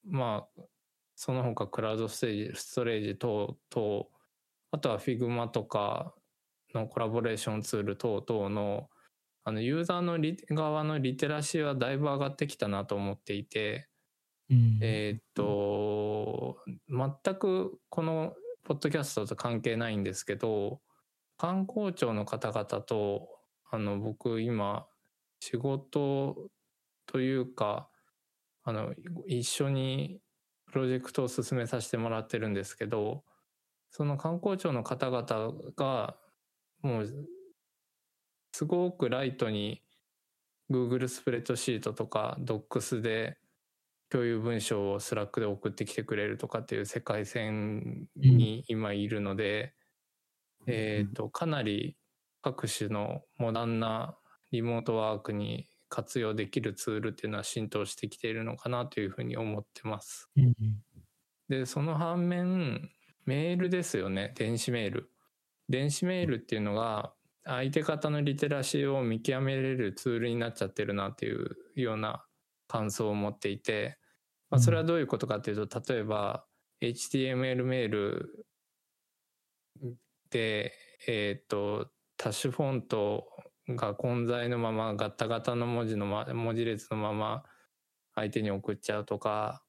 [0.04, 0.62] まあ、
[1.16, 4.04] その他クラウドステージ、ストレージ等々、
[4.70, 6.14] あとは Figma とか
[6.74, 8.88] のコラボレーションツール等々の、
[9.48, 13.88] あの、ユーザーのリ側のリテラシーはだいぶ上がってきたなと思っていて、
[14.50, 14.78] うん。
[14.80, 16.58] えーっと、
[16.88, 18.34] 全くこの
[18.64, 20.82] ポッドキャストと関係ないんですけど、
[21.38, 23.28] 観光庁の方々と、
[23.70, 24.88] あの、僕今、
[25.40, 26.50] 仕事
[27.06, 27.90] というか、
[28.64, 28.94] あの、
[29.26, 30.20] 一緒に
[30.66, 33.24] プロジェクトを進めさせてもらってるんですけど、
[33.90, 36.18] その観光庁の方々が、
[36.82, 37.28] もう、
[38.58, 39.84] すごくライトに
[40.68, 43.38] Google スプレッドシートとか Docs で
[44.10, 49.74] 共有文章を Slack で送ってきてくれるとかっていう世界線に今いるので、
[50.66, 51.96] えっ、と、かなり
[52.42, 54.16] 各種のモダンな
[54.50, 60.28] リモートワークに活用できるツールっていうのは浸透してきているのかなというふうに思ってます。
[60.36, 60.52] うん
[61.48, 62.90] で、その反面、
[63.24, 65.12] メールですよね、電子メール。
[65.68, 72.24] 電子メールっていうのが、相手方のリテラシーを見極めれるツールになっちゃってるなっていうような
[72.66, 73.98] 感想を持っていて、
[74.50, 76.44] まあ、それはどういうことかっていうと、例えば、
[76.80, 78.46] HTML メール
[80.30, 80.72] で、
[81.06, 83.26] えっ、と、タッシュフォント
[83.68, 87.44] が混在のまま、ガタガタの文字のま、文字列のまま
[88.14, 89.62] 相手に送っちゃうとか、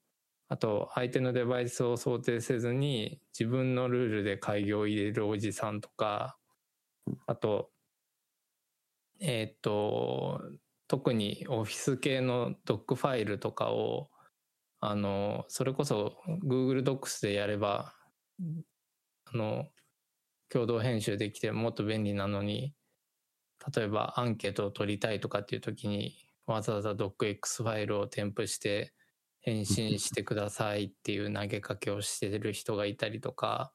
[0.47, 6.38] あと、相手のデバイスを想定せずに自分のルールで開業を入れるおじさんとか、
[7.27, 7.71] あと、
[9.21, 10.41] えーっと、
[10.87, 14.09] 特にオフィス系のドックファイルとかを、
[14.79, 17.95] あの、それこそ Google Docs でやれば、
[19.25, 19.71] あの、
[20.49, 22.75] 共同編集できてもっと便利なのに、
[23.75, 28.93] 例えばアンケートを取りたいとかっていう時に、わざわざ DocX ファイルを添付して
[29.41, 33.73] 返信してくださいっていう投げかけをしてる人がいたりとか、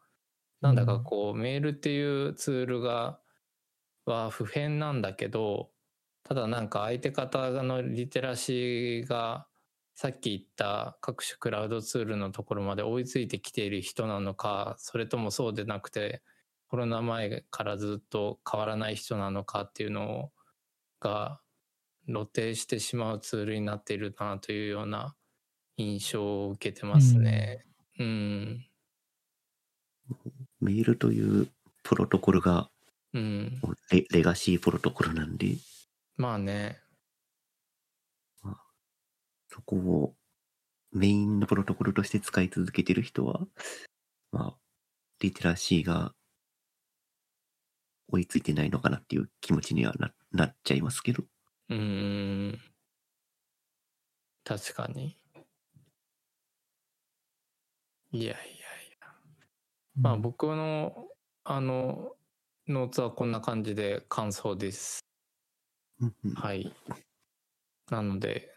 [0.62, 3.22] なんだかこう、メールっていうツールが、
[4.06, 5.70] は不変なんだけど、
[6.24, 9.46] ただなんか相手方のリテラシーが、
[9.94, 16.22] さっき言った各種クラウドツールのところまで追いついてきている人なのか、それともそうでなくて、
[16.66, 20.32] コロナ前からずっと変わらない人なのかっていうの
[20.98, 21.40] が
[22.06, 25.14] 露呈してしまうツールになっているなというような
[25.76, 27.64] 印象を受けてますね。
[27.98, 28.66] うん。
[30.60, 31.48] メールという
[31.82, 32.70] プロトコルが
[33.14, 33.60] うん。
[33.90, 35.56] レレガシープロトコルなんで、
[36.16, 36.80] まあね。
[39.48, 40.14] そこを
[40.90, 43.46] メインのプロトコルとして使い続けてる人は、
[44.32, 44.56] まあ、
[45.20, 46.12] リテラシーが
[48.08, 51.22] 追いついてないのかなっていう気持ちにはななっちゃいますけど。
[51.68, 52.60] うーん。
[54.42, 55.16] 確かに。
[58.10, 58.36] いやいやい
[59.00, 59.08] や。
[59.96, 61.06] まあ僕の、
[61.44, 62.16] あの、
[62.66, 65.00] ノーツはこんな感じで感想です。
[66.34, 66.72] はい。
[67.90, 68.50] なので、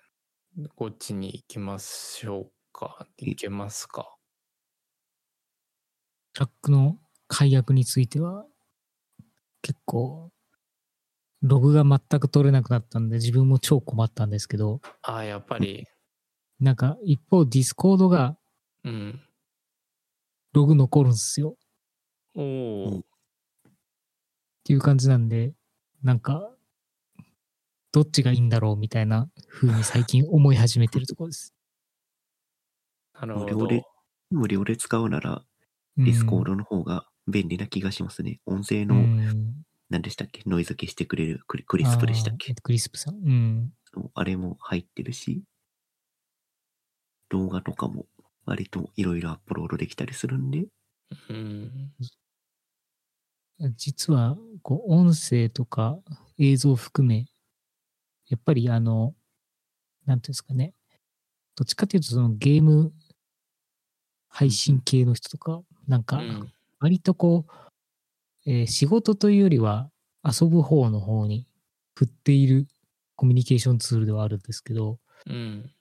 [0.76, 3.06] こっちに行きましょうか。
[3.18, 4.16] 行けますか？
[6.34, 8.46] トラックの解約については、
[9.62, 10.32] 結構、
[11.42, 15.86] ログが全く取れなくなったんで、自分も超困ったんですけど、ああ、やっぱり、
[16.62, 18.38] なんか一方、 Discord が
[18.86, 19.22] うん。
[20.54, 21.58] ログ残るんですよ。
[22.34, 23.04] おお、
[24.68, 25.54] っていう感じなんで、
[26.04, 26.54] なんか、
[27.94, 31.54] どっちがいいんだろうみたいな風に最近思い始めてるところです。
[33.14, 33.46] なるほど。
[33.46, 33.84] 無料で、
[34.30, 35.46] 無料で使うなら、
[35.98, 38.42] うん Discord の方が便利な気がしますね。
[38.46, 40.42] 音声うの、ん何でしたっけ？
[40.46, 42.54] ノイズ消してくれるクリ Krisp でしたっけ？
[42.56, 43.16] Krisp さん。
[43.16, 43.74] うん。
[44.16, 45.44] あれも入ってるし、
[47.30, 48.06] 動画とかも
[48.46, 50.68] 割といろいろアップロードできたりするんで、
[51.30, 51.94] うん。
[53.76, 56.00] 実は、こう、音声とか
[56.38, 57.26] 映像含め、
[58.28, 59.16] やっぱりあの、
[60.06, 60.74] なんていうんですかね。
[61.56, 62.94] どっちかというと、そのゲーム
[64.30, 66.54] 配信系の人とか、なんか、うん。
[66.80, 67.52] 割とこう、
[68.46, 69.90] えー仕事というよりは
[70.24, 71.48] 遊ぶ方の方に
[71.96, 72.68] 振っている
[73.16, 75.72] コミュニケーションツールではあるんですけど、うん。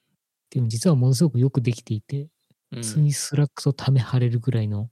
[0.49, 2.29] でも実はものすごくよくできていて、
[2.71, 2.81] うん。
[2.81, 4.89] 普通に Slack とため張れるぐらいの。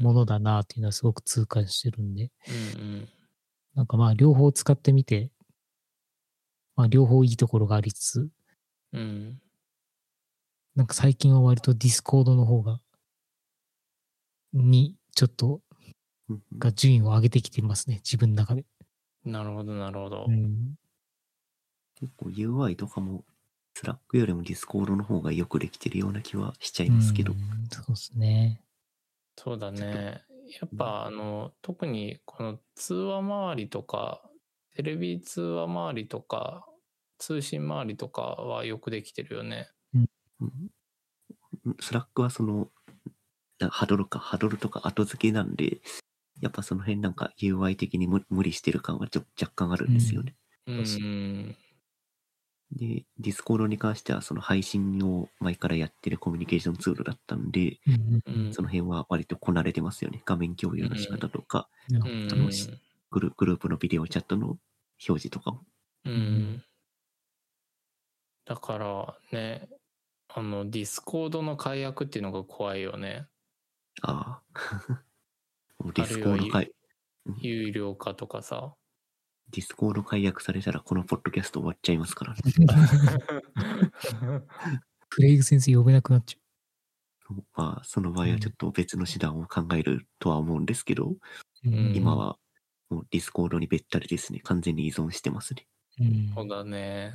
[0.00, 2.30] ものだなっていうのはすごく痛感してるんで、
[2.76, 3.08] うんうん。
[3.74, 5.30] なんかまあ両方使ってみて、
[6.76, 8.28] まあ両方いいところがありつつ、
[8.92, 9.40] うん。
[10.74, 12.80] なんか最近は割と Discord の方が、
[14.52, 15.60] に、ちょっと、
[16.56, 18.64] が順位を上げてきてますね、自分の中で。
[19.24, 20.26] なるほど、なるほど。
[20.28, 20.76] うん。
[21.96, 23.24] 結構 UI とかも、
[23.74, 27.32] Slack よりも Discord の方がよくできてるような気はしちゃいますけど。
[27.32, 27.38] うん
[27.70, 28.60] そうですね。
[29.38, 30.24] そうだね。
[30.60, 34.20] やっぱ、あの、特にこの通話周りとか、
[34.74, 36.66] テレビ通話周りとか、
[37.18, 39.68] 通信周りとかはよくできてるよね。
[39.94, 40.08] うん
[41.80, 42.68] Slack はその、
[43.60, 45.80] なハドルか、ハドルとか後付けなんで、
[46.40, 50.36] やっぱその辺なんか UI 的に無無理してる感はちょ若干あるんですよね。
[50.66, 51.56] うそうそん。
[52.72, 60.22] で、 Discord に関してはその配信を前からやってるコミュニケーションツールだったんで、うんうんその辺は割とこなれてますよね。
[60.24, 62.50] 画面共有の仕方とか、なうるほどん。
[63.10, 65.64] グルグループのビデオチャットの表示とかも。
[66.04, 66.64] うん。
[68.44, 69.68] だからね、
[70.28, 73.26] あの、 Discord の改悪っていうのが怖いよね。
[74.02, 74.42] ああ。
[75.94, 76.72] Discord 改、
[77.40, 78.74] 有料化とかさ。
[79.50, 82.40] Discord 改悪されたらこのポッドキャスト終わっちゃいますからね。
[85.10, 86.38] プレイグ先生呼べなくなっちゃ
[87.26, 91.18] そうまあ、その場合はちょっと別の手段を考えるとは思うんですけど、う。
[91.64, 92.36] うん今は
[92.90, 94.40] もうディスコードにべったりですね。
[94.40, 95.66] 完全に依存してますね。
[96.00, 97.12] うんそうだね。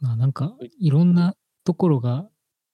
[0.00, 1.34] まあなんか、いろんな
[1.64, 2.28] ところが、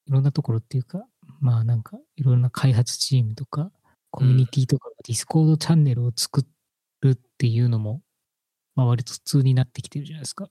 [0.07, 1.05] いろんなところっていうか、
[1.39, 3.71] まあなんか、いろんな開発チームとか、
[4.13, 6.45] コミュニティとかがディスコードチャンネルを作
[7.01, 8.03] るっていうのも、
[8.75, 10.49] まあ割と普通になってきてるじゃないですか。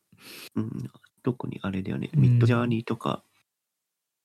[0.57, 0.91] うん。
[1.23, 2.11] 特にあれだよね。
[2.13, 3.23] うんミッドジャーニーとか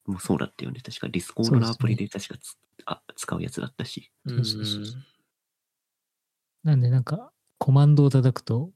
[0.07, 0.81] もそうだったよね。
[0.83, 4.11] 確かディスコードのアプリで確かつあ使うやつだったし。
[4.25, 5.01] うんそうそうそう
[6.63, 8.71] なんでなんか、コマンドを叩くと、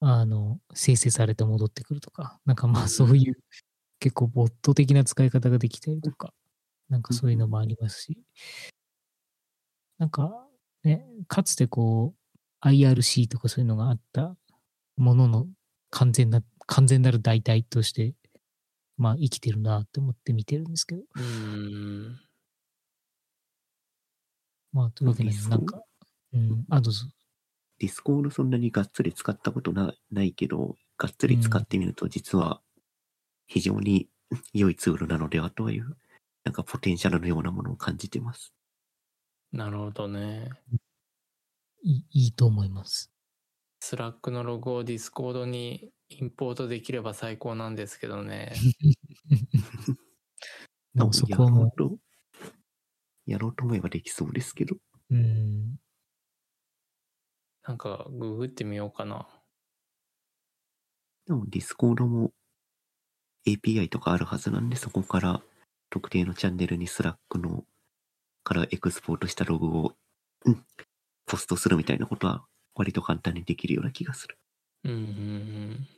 [0.00, 3.36] あの、生成されて戻ってくるとか、なんかまあそういう、
[4.00, 6.32] 結構ボット的な使い方ができたりとか、
[6.88, 8.18] なんかそういうのもありますし、
[9.98, 10.46] なんか
[10.84, 14.36] ね、かつてこう、IRC とかそういうのがあった
[14.96, 15.46] ものの
[15.90, 18.14] 完全な、完全なる代替として、
[18.96, 22.20] まあ生きてるなって思って見てるんですけど、うん。
[24.72, 25.82] まあというわけでなんか、
[26.32, 27.06] うん、あ、どうぞ。
[27.78, 32.62] ディスコードそんなにがっつり使ったことなないけど、がっつり使ってみると実は
[33.46, 34.08] 非常に
[34.54, 35.96] 良いツールなのではという、
[36.44, 38.54] なんかポテンシャルのようなものを感じてます。
[39.56, 40.50] なるほどね。
[41.82, 43.10] いいいいと思います。
[43.80, 48.52] スラックのログをディスコードにインポートできれば最高なんですけどね。
[50.94, 51.98] でもそこはやろもうと、
[53.24, 55.76] やろうと思えばできそうですけど、う、うん、
[57.66, 59.26] なんかググってみようかな。
[61.26, 62.32] でもディスコードも
[63.46, 65.42] API とかあるはずなんで、そこから
[65.88, 67.64] 特定のチャンネルにスラックの
[68.46, 69.92] からエクスポートしたログを、
[70.44, 70.64] うん、
[71.26, 74.38] ポストするみたいなことは割と簡単にできるような気がする。
[74.84, 75.88] うんうんうん。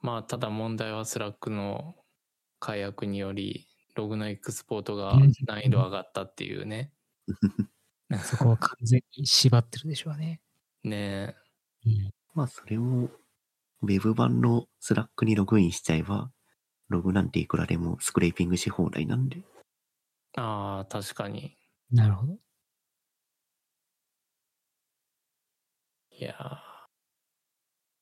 [0.00, 1.94] まあただ問題はスラックの
[2.58, 6.90] 解約によりログのエクスポートがうん難易度上がったっていうね。
[8.24, 10.40] そこは完全に縛ってるでしょうね。
[10.82, 11.36] ね
[11.86, 13.08] うん、まあそれを
[13.80, 16.32] Web 版のスラックにログインしちゃえば、
[16.88, 19.38] ログなんていくらでもスクレーピングし放題なんで、
[20.36, 21.56] ああ、確かに。
[21.90, 22.38] なるほど。
[26.10, 26.72] いやー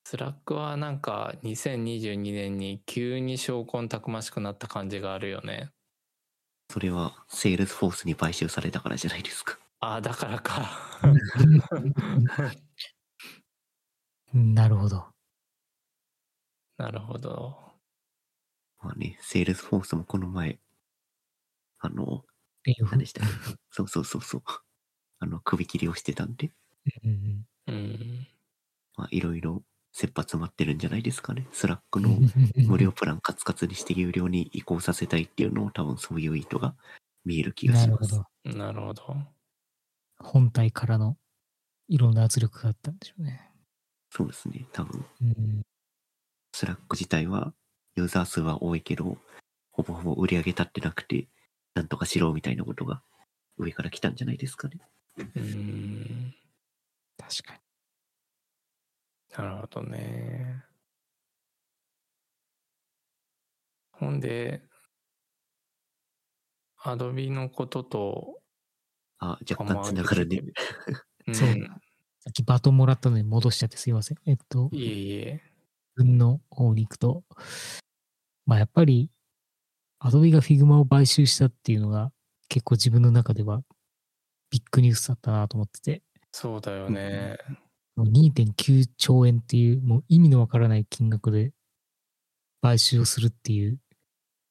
[0.05, 5.71] スラックはなんか2022年に急に商魂たくましくなった感じがあるよね。
[6.69, 9.59] それはセールスフォースに買収されたからじゃないですか。
[9.79, 10.69] ああ、だからか。
[14.35, 15.07] なるほど。
[16.77, 17.57] なるほど。
[18.81, 20.59] まあね、セールスフォースもこの前、
[21.81, 22.25] あの、
[22.90, 23.35] 何でしたっけ？
[23.71, 24.43] そうそうそうそう。
[25.19, 26.53] あの、首切りをしてたんで、
[27.05, 28.29] うんうん。
[28.97, 29.62] まあいろいろ
[29.93, 31.47] 切羽詰まってるんじゃないですかね。
[31.53, 32.18] スラックうんの
[32.68, 36.76] 無料プランカツカツにして有料に移行させたいっていうのを多分そういう意図が
[37.24, 38.12] 見える気がします。
[38.12, 38.59] なるほど。
[38.59, 39.16] なるほど。
[40.18, 41.16] 本体からの
[41.89, 43.51] いろんな圧力があったんでしょうね。
[44.11, 44.66] そうですね。
[44.72, 45.62] 多分、うん、
[46.53, 47.55] スラック自体は
[47.97, 49.16] ユーザー数は多いけど、
[49.72, 51.28] ほぼほぼ売り上げ立ってなくて、
[51.75, 53.03] なんとかしろみたいなことが
[53.57, 54.81] 上から来たんじゃないですかね。
[55.18, 56.35] うん。
[57.16, 57.61] 確かに。
[59.37, 60.64] なるほどね。
[63.93, 64.62] ほんで、
[66.83, 68.41] アドビのことと、
[69.18, 70.43] あ、若干つながるね。
[71.29, 71.49] うん、そう
[72.21, 74.18] さっきバトンもらったのに戻しちゃってすいません。
[74.27, 75.43] えっと、いえいえ。
[75.95, 77.25] 分の方に行くと、
[78.47, 79.11] まあやっぱり、
[80.01, 82.11] アドビが Figma を買収したっていうのが
[82.48, 83.62] 結構自分の中では
[84.51, 86.03] ビッグニュースだったなと思ってて。
[86.32, 87.36] そうだよね。
[87.96, 91.53] もう2.9兆円っていう、もう意味のわからない金額で
[92.62, 93.78] 買収をするっていう、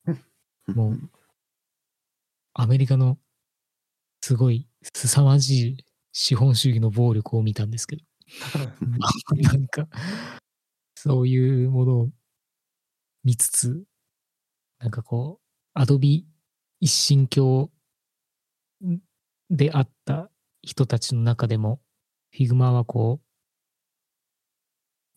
[0.67, 1.09] もう、
[2.53, 3.17] アメリカの
[4.21, 8.03] すごい凄まじい資本主義の暴力を見たんですけど、
[9.35, 9.87] なんか、
[10.95, 12.09] そういうものを
[13.23, 13.83] 見つつ、
[14.79, 16.25] なんかこう、アドビ
[16.79, 17.69] 一神教
[19.49, 20.29] であった
[20.61, 21.81] 人たちの中でも、
[22.31, 23.29] フィグマはこう、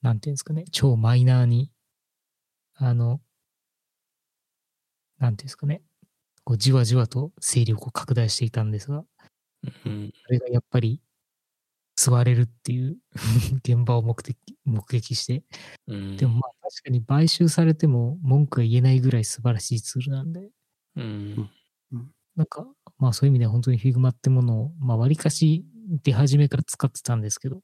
[0.02, 1.70] なんていうんですかね、超マイナーに、
[2.74, 3.20] あの、
[5.18, 5.82] なんていうんですかね、
[6.44, 9.04] こうじわじわと勢力を拡大していたんですが、
[9.86, 11.00] うん、それがやっぱり
[11.96, 12.98] 座れるっていう
[13.64, 15.44] 現場を目的目撃して、
[15.86, 20.50] うん、でもまあ確かに買収されても文句が言えないぐらい素晴らしいツールなんで、
[20.96, 21.50] うん、
[22.34, 22.66] なんか
[22.98, 25.64] まあそういう意味では本当に Figma ってものを、まあ割かし
[26.02, 27.60] 出始めから使ってたんですけど、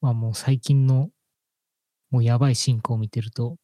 [0.00, 1.10] まあもう最近の
[2.10, 3.56] もうやばい進化を見てると、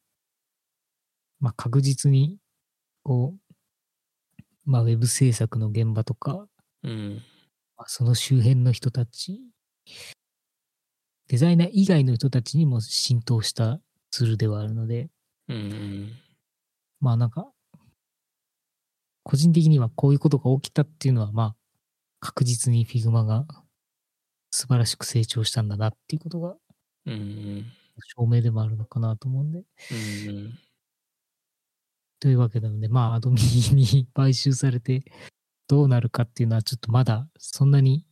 [1.39, 2.37] まあ確実に
[3.03, 6.47] こう、まあウェブ制作の現場とか、
[6.83, 7.21] うん。
[7.77, 9.41] まあ、その周辺の人たち、
[11.27, 13.79] デザイナー以外の人たちにも浸透した
[14.11, 15.09] ツールではあるので、
[15.47, 16.11] うん、
[16.99, 17.47] まあなんか、
[19.23, 21.55] 個人的にはこういうことが起きたっていうのは、まあ、
[22.19, 23.45] 確実に Figma が
[24.51, 26.55] 素晴らしく成長したんだなっていうことが、
[28.17, 29.59] 証明でもあるのかなと思うんで。
[29.59, 29.61] う
[30.31, 30.59] ん
[32.19, 33.39] というわけなので、まあ、アドミ
[33.73, 35.03] に買収されて
[35.67, 38.05] どうなるかっていうのはちょっとまだそんなに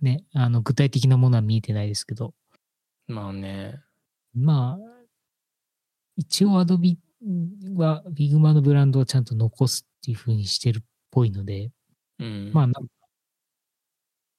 [0.00, 2.34] ね、あの具体的なものは見えてないですけど。
[3.06, 3.80] まあね。
[4.34, 4.98] まあ、
[6.16, 6.98] 一応アドビ
[7.74, 11.70] は Figma のブランドをちゃんと残すっていう風にしてるっぽいので、
[12.18, 12.68] うん、まあ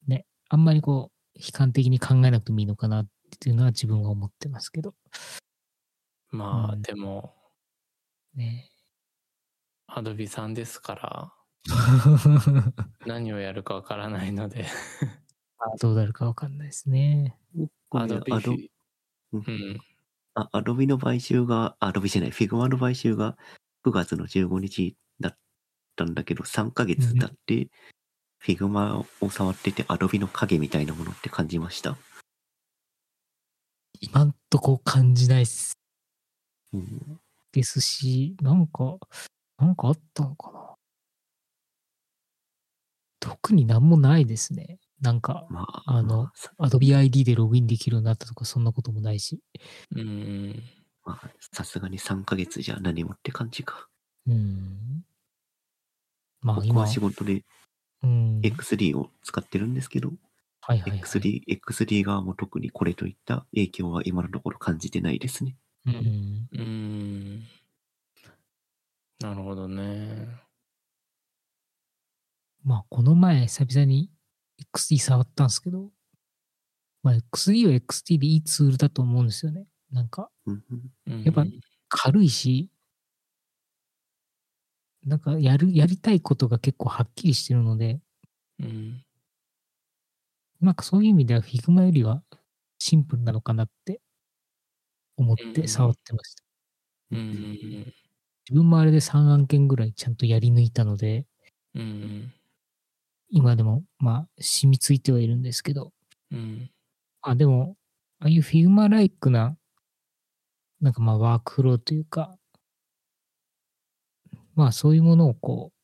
[0.07, 3.07] ね、あんまりこう、悲観的に考えなくてもいいのかなっ
[3.39, 4.93] ていうのは自分は思ってますけど。
[6.31, 7.33] まあ、うん、でも、
[8.35, 8.69] ね。
[9.87, 11.33] アドビさんですから、
[13.05, 14.65] 何をやるかわからないので
[15.79, 17.35] どうなるかわかんないですね。
[17.91, 18.71] アドビ、
[19.33, 19.79] うん。
[20.35, 23.37] あ、アドビの買収が、アドビじゃない、フィグマの買収が
[23.83, 25.37] 9月の15日だっ
[25.95, 27.69] たんだけど、3ヶ月経って、
[28.39, 31.97] フィグマを触ってて、アドビの影みたいなものって感じました
[33.99, 35.73] 今んとこ感じないっす。
[36.71, 37.19] うん、
[37.51, 38.97] ですし、なんか、
[39.57, 40.75] なんかあったのかな。
[43.19, 44.79] 特になんもないですね。
[45.01, 46.29] なんか、まあ、あの、
[46.59, 49.39] Adobe ID でログインできるようになったとか、そんなこともないし。
[49.95, 50.63] うん。
[51.05, 53.87] まあ、さすがに3ヶ月じゃ何もって感じか。
[54.27, 55.03] うん。
[56.41, 57.43] まあ、今は仕事で
[58.03, 60.11] X3 を使ってるんですけど、
[60.61, 65.55] はいはい、はい、X3、X3 側も特にこれといった影響は今のところ感じてないですね。
[65.85, 66.47] うん。
[66.51, 67.43] うん。
[69.19, 70.27] なるほどね。
[72.63, 74.11] まあ、この前、久々に
[74.75, 75.89] XD 触ったんですけど、
[77.03, 79.65] まあ、XD は XD でいいツールだと思うんですよね。
[79.91, 80.29] なんか、
[81.05, 81.45] やっぱ
[81.87, 82.69] 軽いし、
[85.05, 87.99] なんかやる、やりたいことが結構はっきりしてるので、
[88.59, 89.03] うん、
[90.61, 92.21] なんかそういう意味では Figma よりは
[92.79, 94.01] シンプルなのかなって
[95.17, 96.43] 思って触ってました。
[97.11, 97.19] うん。
[97.19, 97.93] うん、
[98.49, 101.25] 自分もあれで3案件ぐらいちゃんとやり抜いたので、
[101.75, 102.33] うん、
[103.29, 105.91] 今でも、まあ、染みついてはいるんですけど。
[106.31, 106.71] うん。
[107.21, 107.75] あ、でも、
[108.19, 109.57] ああいうフィグマライクな、
[110.81, 112.37] なんかまあワークフローというか、
[114.55, 115.79] まあそういうものをこう、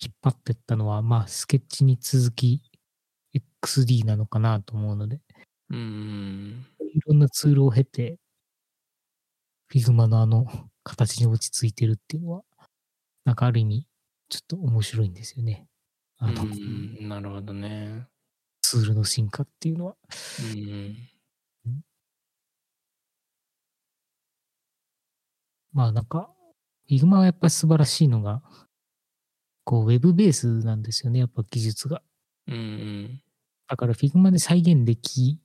[0.00, 2.62] 引っ張っていったのは、まあスケッチに続き
[3.32, 5.20] XD なのかなと思うので、
[5.70, 6.66] うん。
[6.94, 8.18] いろんなツールを経て、
[9.66, 10.46] フィグマのあの
[10.84, 12.42] 形に落ち着いてるっていうのは、
[13.24, 13.86] なんかある意味、
[14.30, 15.66] ちょっと面白いんですよね。
[16.24, 18.06] あの、うん、なるほどね。
[18.62, 19.96] ツールの進化っていうのは。
[20.54, 20.96] うん、
[25.74, 26.30] まあなんか、
[26.88, 28.42] Figma はやっぱり素晴らしいのが、
[29.64, 32.00] こう、ウェブベースなんですよね、やっぱ技術が。
[32.46, 33.20] うん、
[33.68, 35.38] だから Figma で再現でき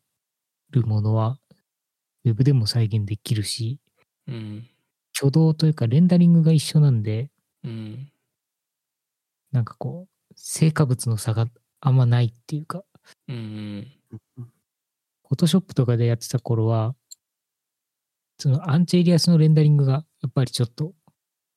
[0.70, 1.40] るものは、
[2.24, 3.82] ウェブでも再現できるし、
[4.28, 4.70] うん、
[5.18, 7.32] 挙動というかレンダリングが一緒なんで、
[7.66, 8.10] うん、
[9.52, 11.48] なんかこう、成果物の差が
[11.82, 12.84] あんまないっていうか、
[13.28, 13.92] うん。
[14.38, 16.96] フォトショップとかでやってた頃は、
[18.38, 20.94] そのアンチエリアスのレンダリングがやっぱりちょっと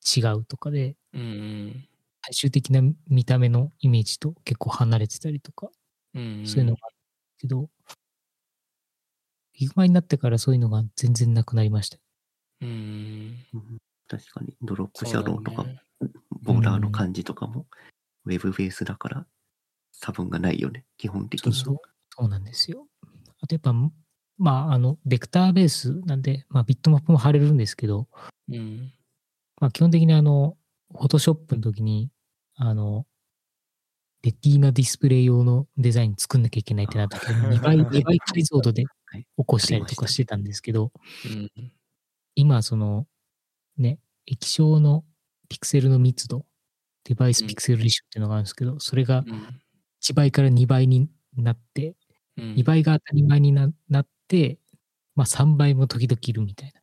[0.05, 1.89] 違うとかで、うんうん。
[2.25, 5.69] 最終的な見た目のイメージと結構離れてたりとか、
[6.15, 6.97] うんうん、そういうのがある
[7.39, 7.71] けど、
[9.53, 11.99] ヒグマになってからそういうのが全然なくなりました。
[12.61, 13.37] うん
[14.09, 15.81] 確かに、ドロップシャドウとか、ね
[16.43, 17.67] ボーダーの感じとかも、
[18.25, 19.27] ウェブベースだから、
[19.93, 21.53] 差分がないよね、基本的に。
[21.53, 21.77] そうそう。
[22.11, 22.87] そうなんですよ。
[23.41, 23.73] あとやっぱ、
[24.39, 28.09] まあ、あの、ベクターベースなんで、まあ、ビットマップも貼れるんですけど、
[28.49, 28.93] うん。
[29.61, 30.57] まあ、基本的にあの、
[30.93, 32.11] フォトショップの時に、
[32.57, 33.07] あの、
[34.23, 40.93] レティーナディスプレイ用のデザイン作んなきゃいけないってなった時に、 2倍、2倍解像度ではい起こしたりとかしてたんですけど、
[41.25, 41.73] うん。
[42.35, 43.07] 今、その、
[43.77, 45.05] ね、液晶の
[45.49, 46.47] ピクセルの密度、
[47.05, 49.61] デバイスピクセルリショっていうのがあるんですけど、それがうん。
[50.01, 51.97] 1倍から2倍になって、
[52.39, 54.59] うん2倍が当たり前にななって、
[55.17, 56.81] まあ3倍も時々いるみたいな。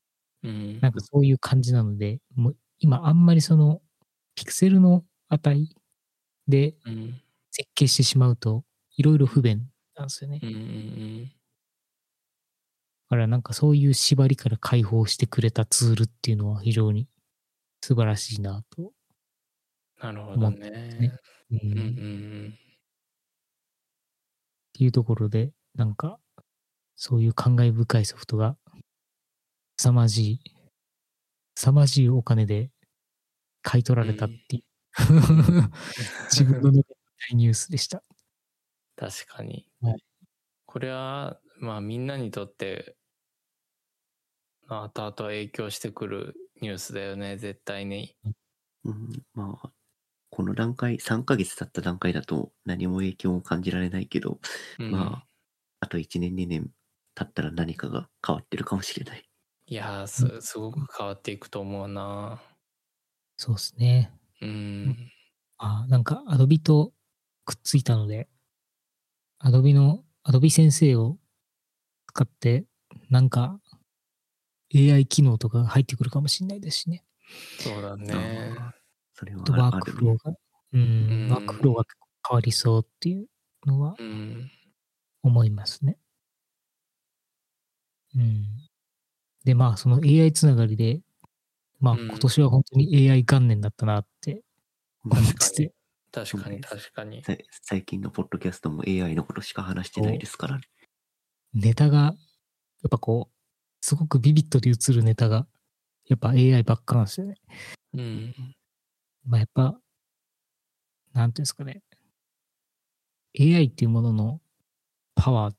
[0.50, 0.80] うん。
[0.82, 3.82] なんかそういう感じなので、もう今あんまりその
[4.36, 5.70] ピクセルの値
[6.48, 7.22] でうん。
[7.52, 8.64] 設計してしまうと
[8.98, 10.44] いろいろ不便なんですよね。
[10.44, 10.50] だ。
[13.10, 17.08] からなんかそういう縛りから解放してくれたツールっていうのは非常に
[17.82, 18.94] 素晴らしいなと。
[20.00, 21.20] なるほどね。
[21.52, 21.80] うんうん。
[21.98, 22.04] うっ
[22.50, 22.60] ん。
[24.74, 26.20] ていうところで、なんか
[26.96, 28.58] そういう感慨深いソフトが
[29.78, 30.40] 凄まじい、
[31.56, 32.72] 凄まじいお金で
[33.64, 34.64] 買い取られたっていう、
[36.32, 36.98] 自分の中で
[37.32, 38.04] 大ニュースでした。
[38.96, 39.70] 確かに。
[39.82, 40.00] はい
[40.66, 42.98] これは、まあみんなにとって、
[44.68, 48.16] まあ後々影響してくるニュースだよね、絶対に。
[48.84, 49.72] うん、まあ、
[50.40, 54.40] この段階、3ヶ月経った段階だと何も影響を感じられないけど、
[54.80, 55.28] うん、まあ、
[55.82, 56.70] あと1年、2年
[57.14, 59.30] 経ったら何かが変わってるかもしれない。
[59.68, 62.42] いやーす、すごく変わっていくと思うな。
[63.36, 64.14] そうですね。
[64.42, 65.12] うん。
[65.58, 66.94] あなんか Adobe と
[67.44, 68.30] くっついたので、
[69.44, 71.18] Adobe の Adobe 先生を
[72.08, 72.64] 使って、
[73.10, 73.60] なんか
[74.74, 77.04] AI 機能とかが入ってくるかもしれないですしね。
[77.60, 78.79] そうだね。
[79.20, 79.80] それはワー。
[79.80, 80.34] クフローが、
[80.72, 81.84] うん、うんワークフローが
[82.28, 83.28] 変わりそうっていう
[83.66, 84.50] のはうん。
[85.24, 85.98] 思いますね。
[88.16, 88.46] うん。
[89.44, 91.02] で、まあ、その AI つながりで、
[91.82, 94.42] まあ、うん今年は本当に AI 元年だったなって
[95.04, 95.74] 思ってて、
[96.14, 97.22] 確かに確かに。
[97.22, 100.64] さ最近のポッドキャストも AI のことしか話してないですからね。
[101.54, 102.16] ネタが、やっ
[102.90, 103.36] ぱこう、
[103.86, 105.46] すごくビビッドで映るネタが、
[106.08, 107.36] やっぱ AI ばっかなんですよね。
[107.96, 108.36] うん。
[109.30, 109.80] まあやっぱ、
[111.14, 111.84] なんていうんですかね。
[113.40, 114.42] AI っていうものの
[115.14, 115.54] パワー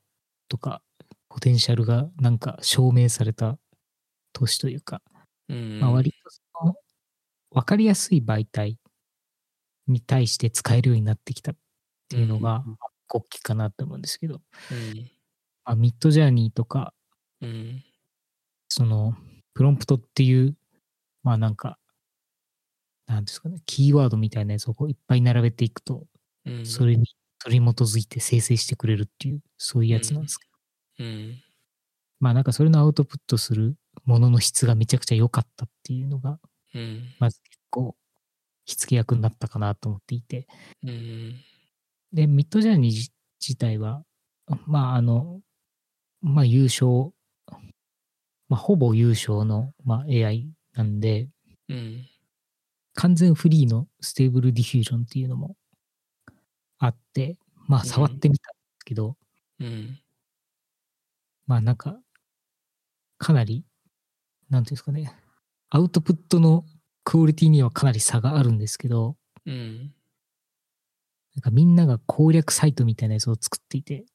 [0.49, 0.81] とか、
[1.29, 3.57] ポテンシャルがなんか証明された
[4.33, 5.01] 年というか、
[5.47, 5.79] うん。
[5.79, 6.75] まあ割とその、
[7.51, 8.77] わかりやすい媒体
[9.87, 11.55] に対して使えるようになってきたっ
[12.09, 15.09] ていうのがうん大きいかなと思うんですけど、うん。
[15.63, 16.93] まあ、ミッドジャーニーとか、
[17.41, 17.81] うん。
[18.67, 19.15] その、
[19.53, 20.57] プロンプトっていう、
[21.23, 21.77] まあなんか、
[23.11, 26.05] なんですかね、キーワードみたいなやつをこういっぱい並べていくと、
[26.45, 26.65] うん。
[26.65, 27.05] それに
[27.43, 30.47] 取り基づいて生成してくれるっていう、そういうやつなんですけ
[30.99, 31.43] ど、うん。
[32.19, 36.39] まあなんかそれのアウトプットするものの質がめちゃくちゃ良かったっていうのが、
[36.73, 37.03] うん。
[37.19, 37.95] まず結構、
[38.65, 40.47] 火付け役になったかなと思っていて、
[40.83, 41.35] うん。
[42.13, 43.09] で、ミッドジャーニー自
[43.39, 44.03] 自体は、
[44.65, 45.41] まああの、
[46.21, 47.11] まあ優勝、
[48.47, 51.27] まあほぼ優勝の、まあ、AI なんで、
[51.69, 52.05] うん。
[52.93, 55.55] 完全フリーのステーブルディフュージョンっていうのも
[56.79, 57.37] あって、
[57.67, 59.15] まあ触ってみたんですけど、
[59.59, 59.99] うん。
[61.47, 61.99] まあなんか、
[63.17, 63.65] かなり、
[64.49, 65.15] なんていうんですかね、
[65.69, 66.65] アウトプットの
[67.03, 69.15] クオリティにはかなり差があるんですけど、
[69.45, 69.93] うん。
[71.35, 74.05] なんかみんなが攻略サイトみたいなやつを作っていて、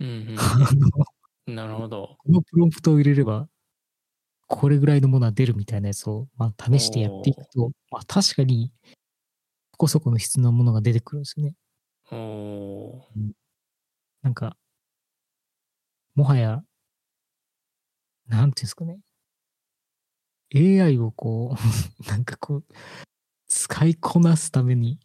[0.00, 0.36] うん。
[0.38, 1.04] あのこ
[1.46, 2.18] なるほど。
[2.28, 3.48] のプロンプトを入れれば、
[4.48, 8.72] これぐらいのものは出るみたいなやつを、まあ、試してやっていくと、まあ、確かに、
[9.72, 11.54] そこそこの質のものが出てくるんですよね。
[12.12, 13.32] おー。
[14.22, 14.56] なんか、
[16.14, 16.62] もはや、
[18.28, 18.98] なんていうんですかね。
[20.54, 21.56] AI をこう、
[22.08, 22.64] なんかこう、
[23.48, 24.98] 使いこなすために、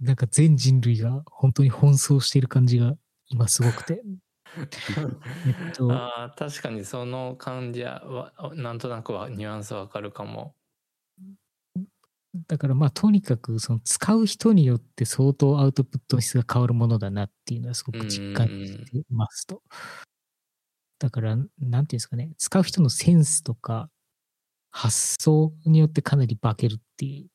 [0.00, 2.96] なんか全人類が本当に奔走している感じが
[3.26, 4.02] 今すごくて。
[5.46, 10.54] えっと、ああ、確かにその感じは、わなんとなくはニュアンスわかるかも。
[12.46, 19.62] だからまあとにかくその使う人によって相当アウトプットの質が変わるものだなっていうのはすごく実感してますと。
[20.98, 23.90] だから、なんていうんですかね、使う人のセンスとか、
[24.70, 27.28] 発想によってかなり化けるっていう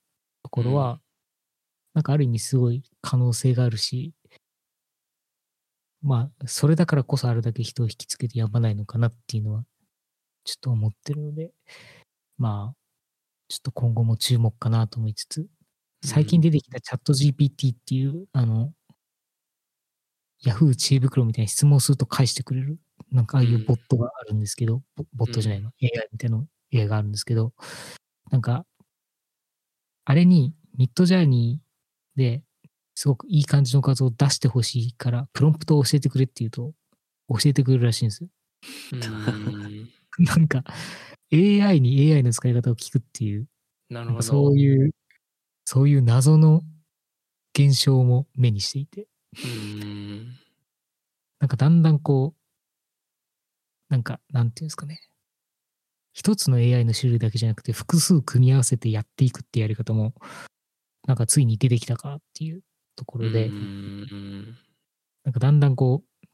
[0.44, 1.00] ところは、うん
[1.94, 4.14] なんかある意味すごい可能性があるし、
[6.04, 9.66] まあ、それだからこそあるだけ人を引きつけてやまないのかなっていうのは、
[10.46, 11.52] ちょっと思ってるので、
[12.38, 12.78] まあ、
[13.50, 15.48] ちょっと今後も注目かなと思いつつ、
[16.06, 18.74] 最近出てきたチャット GPT っていう、あの、
[20.46, 20.76] Yahoo!
[20.76, 22.78] 知恵袋みたいに質問すると返してくれる、
[23.12, 27.54] なんかああいうボットがあるんですけど、ボボットじゃないの、AI みたいな AI があるんですけど、
[28.32, 28.66] なんか、
[30.06, 32.44] あれにミッドジャーニーで
[32.96, 36.74] すごくいい感じの画像を出してほしいから、プロンプトを教えてくれって言うと、
[37.30, 38.30] 教えてくれるらしいんですよ。
[38.94, 39.90] うん。
[40.20, 40.64] なんか、
[41.32, 43.48] AI に AI の使い方を聞くっていう、
[43.90, 44.22] なるほど。
[44.22, 44.92] そういう、
[45.66, 46.62] そういう謎の
[47.58, 49.08] 現象も目にしていて、
[49.44, 50.28] うん。
[51.40, 52.44] なんかだんだんこう、
[53.90, 55.00] なんか、なんていうんですかね。
[56.14, 60.14] 一つの AI の種類だけじゃなくて、複数組み合わせてやっていくってやり方も、
[61.08, 62.62] なんかついに出てきたかっていう
[62.96, 64.58] ところで、うん。
[65.24, 66.28] なんかだんだんこう、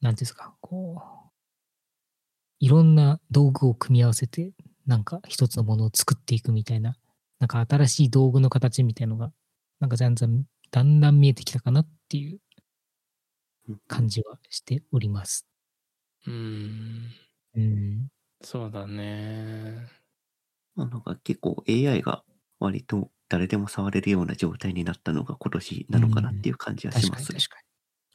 [0.00, 1.30] なんていうんですか、こう、
[2.58, 4.52] いろんな道具を組み合わせて、
[4.86, 6.94] なんか一つのものを作っていくみたいな、
[7.38, 9.32] なんか新しい道具の形みたいのが、
[9.80, 12.38] なんかだんだん、だんだん見えてきたかなっていう
[13.88, 15.46] 感じはしております。
[16.26, 17.10] うん。
[17.54, 18.08] うん。
[18.42, 19.86] そうだね。
[20.74, 22.24] まあ、なんか結構 AI が
[22.58, 27.42] 割と誰でも触れるような状態になったのが今年なのかなっていう感じはし確かにます。
[27.42, 27.56] 確か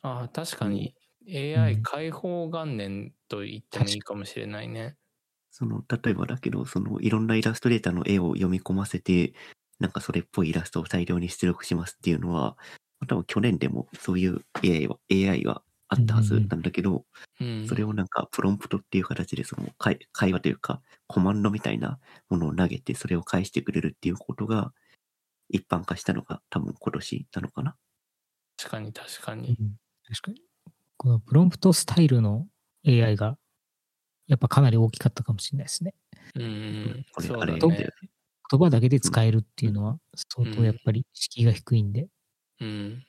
[0.01, 0.95] ああ、確かに
[1.55, 4.97] う AI ん解放元年と言ってもいいかもしれないね。
[5.51, 9.33] その、例えばだけど、そのいろんなイラストレーターの絵を読み込ませて、
[9.79, 12.57] なんかそれっぽいイラストを大量に出力しますっていうのは、
[13.07, 17.05] 多分去年でもそういう AI は AI はあったはずなんだけど、
[17.39, 17.69] うん。
[17.69, 21.99] それをなんかプロンプトっていう形でその会会話というかコマンドみたいな
[22.29, 24.73] ものを投げてそれを返してくれるっていうことが
[25.49, 27.75] 一般化したのが多分今年なのかな？
[28.57, 29.49] 確かに確かに。
[29.49, 29.57] に。
[29.59, 29.75] うん
[30.07, 30.41] 確かに。
[30.97, 32.47] このプロンプトスタイルの
[32.87, 33.37] AI が、
[34.27, 35.93] やっぱかなり大きかったかもしれないですね。
[36.35, 37.05] うんうん。
[37.13, 37.59] これそうだね。
[38.51, 42.07] 言葉だけで使えるっていうのは、相当やっぱり敷居が低いんで。
[42.61, 43.03] うん。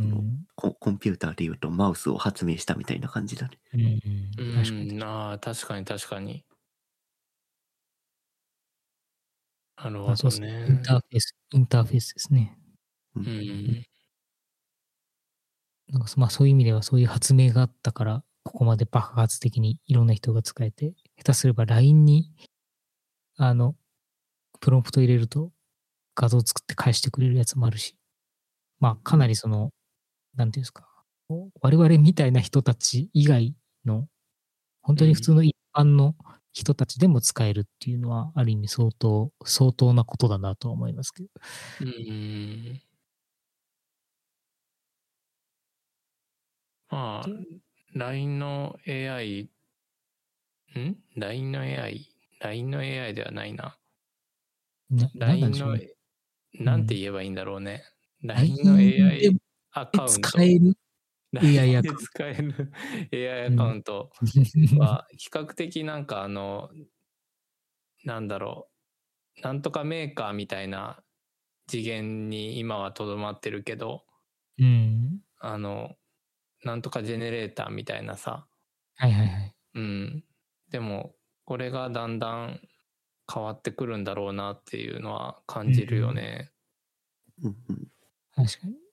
[0.00, 3.58] うんココンピューターで言うとマウスを発明したみたいな感じだね。
[3.74, 5.00] うんううん、確かに。
[5.02, 6.44] あ、確かに確かに。
[9.82, 10.48] なるほあそうどですね。
[10.66, 10.82] インね。
[10.82, 12.58] ターフェース、インターフェースですね。
[13.16, 13.84] ううん。
[15.90, 22.30] なんかそまあそういう意味ではそういう発明があったから、ここまで爆発的にいろんな人が使えて、下手すれば LINE に、
[23.36, 23.76] あの、
[24.60, 25.52] プロンプト入れると
[26.16, 27.96] 画像を作って返してくれるやつもあるし、
[28.80, 29.72] まあかなりその、
[30.36, 30.88] なんていうんですか、
[31.62, 33.56] 我々みたいな人たち以外
[33.86, 34.08] の、
[34.82, 36.16] 本当に普通の一般の
[36.62, 41.28] 人たちでも使えるっていうのは、ある意味相当、相当なことだなとは思いますけど。
[41.80, 42.80] うん。
[46.90, 47.60] まあで、
[47.94, 49.50] LINE の AI、
[50.78, 53.78] ん ?LINE の AI?LINE の AI ではないな。
[54.90, 55.76] な LINE の
[56.54, 57.84] なんて言えばいいんだろうね。
[58.22, 59.36] LINE LINE ので AI
[59.72, 60.30] アカウント。
[60.30, 60.74] 使える
[61.36, 62.72] AI で使える
[63.12, 64.10] ？AI アカウント
[64.78, 66.70] は比較的なんかあの、
[68.04, 68.70] なんだろ
[69.38, 71.04] う、なんとかメーカーみたいな
[71.68, 74.04] 次元に今はとどまってるけど、
[74.58, 75.20] うん。
[75.40, 75.96] あの、
[76.64, 78.48] なんとかジェネレーターみたいなさ、
[78.96, 79.54] はいはいはい。
[79.74, 80.24] うん。
[80.70, 81.14] でも、
[81.44, 82.60] これがだんだん
[83.32, 86.52] 変わってくるんだろうなっていうのは感じるよね。
[87.42, 87.88] うんうん
[88.34, 88.87] 確かに。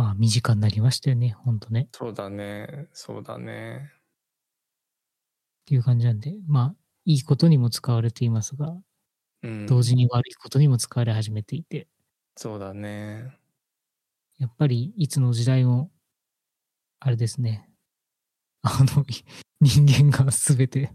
[0.00, 1.90] まあ、身近になりましたよね、ほんとね。
[1.92, 2.88] そうだね。
[2.94, 3.92] そうだね。
[3.92, 6.74] っていう感じなんで、まあ、
[7.04, 8.74] いいことにも使われていますが、
[9.42, 9.66] うん。
[9.66, 11.86] 同時に悪いことにも使われ始めていて、
[12.34, 13.36] そうだね。
[14.38, 15.90] やっぱりいつの時代も、
[16.98, 17.68] あれですね。
[18.62, 19.04] あの、
[19.60, 20.92] 人間がすべて、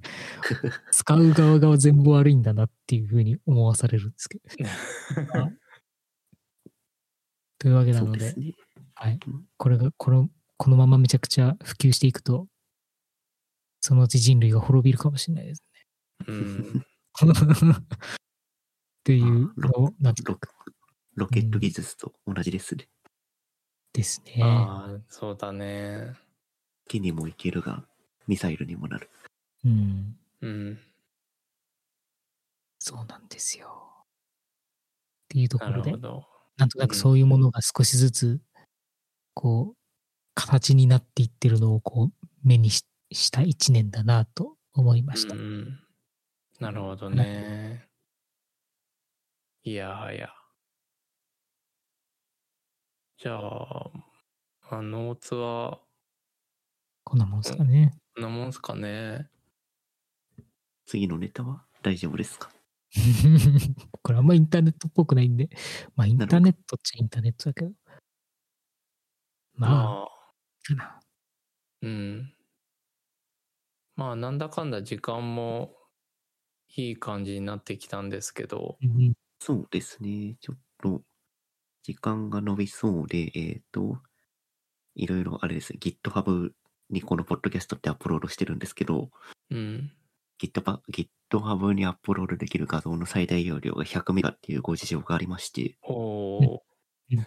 [0.90, 4.46] 使う側が全部悪いんだなっていうふうに思わされるんですけど。
[7.60, 8.65] というわけなので、ですね。
[8.96, 9.46] はいうん。
[9.58, 12.48] これが、この、このままめちゃくちゃ普及していくと、
[13.82, 15.64] そのうち人類が滅びるかもしれないです
[16.28, 16.74] うん。
[16.74, 16.82] ね。
[17.80, 17.88] っ
[19.04, 20.40] ていうのを、なんとロ
[21.16, 22.88] ロケット技術と同じですね。
[23.94, 24.42] ですね。
[24.42, 26.14] ああ、そうだね。
[26.88, 27.86] 木にも行けるが、
[28.28, 29.10] ミサイルにもなる。
[29.66, 30.18] うん。
[30.42, 30.80] うん。
[32.80, 34.06] そうなんですよ。
[35.26, 36.00] っていうところでな。
[36.58, 38.42] なんとなくそういうものが少しずつ、
[39.36, 39.78] こう、
[40.34, 45.36] 形になっていってるのをこう目にしした一年だなと思いました。
[45.36, 45.80] うん。
[46.60, 47.88] なるほどね。
[49.64, 50.30] いやはや。
[53.18, 53.92] じゃあ、
[54.70, 55.80] まあ、ノーツは、
[57.04, 57.94] こんなもんですかね。
[58.16, 59.30] こんなもんすかね。
[60.86, 61.64] 次のネタは？
[61.82, 62.50] 大丈夫ですか？
[64.02, 65.50] これあんまインターネットっぽくないんで、
[65.96, 67.72] まあインターネットっちゃインターネットだけど。
[69.58, 70.08] まあ、まあ、
[70.64, 71.00] かな。
[71.82, 72.34] うん。
[73.96, 75.74] まあ、なんだかんだ時間も
[76.76, 80.38] いい感じになってきたんですけど、うんそうですね。
[80.40, 81.04] ちょっと、
[81.84, 84.00] 時間が伸びそうで、えっ、と、
[84.96, 86.52] いろいろあれですね、GitHub
[86.90, 89.12] にこのポッドキャストってアップロードしてるんですけど、
[89.52, 89.92] うん。
[90.42, 90.80] GitHub,
[91.32, 96.60] GitHub にアップロードできる画像の最大容量が100メガっていうご事情がありまして、おー、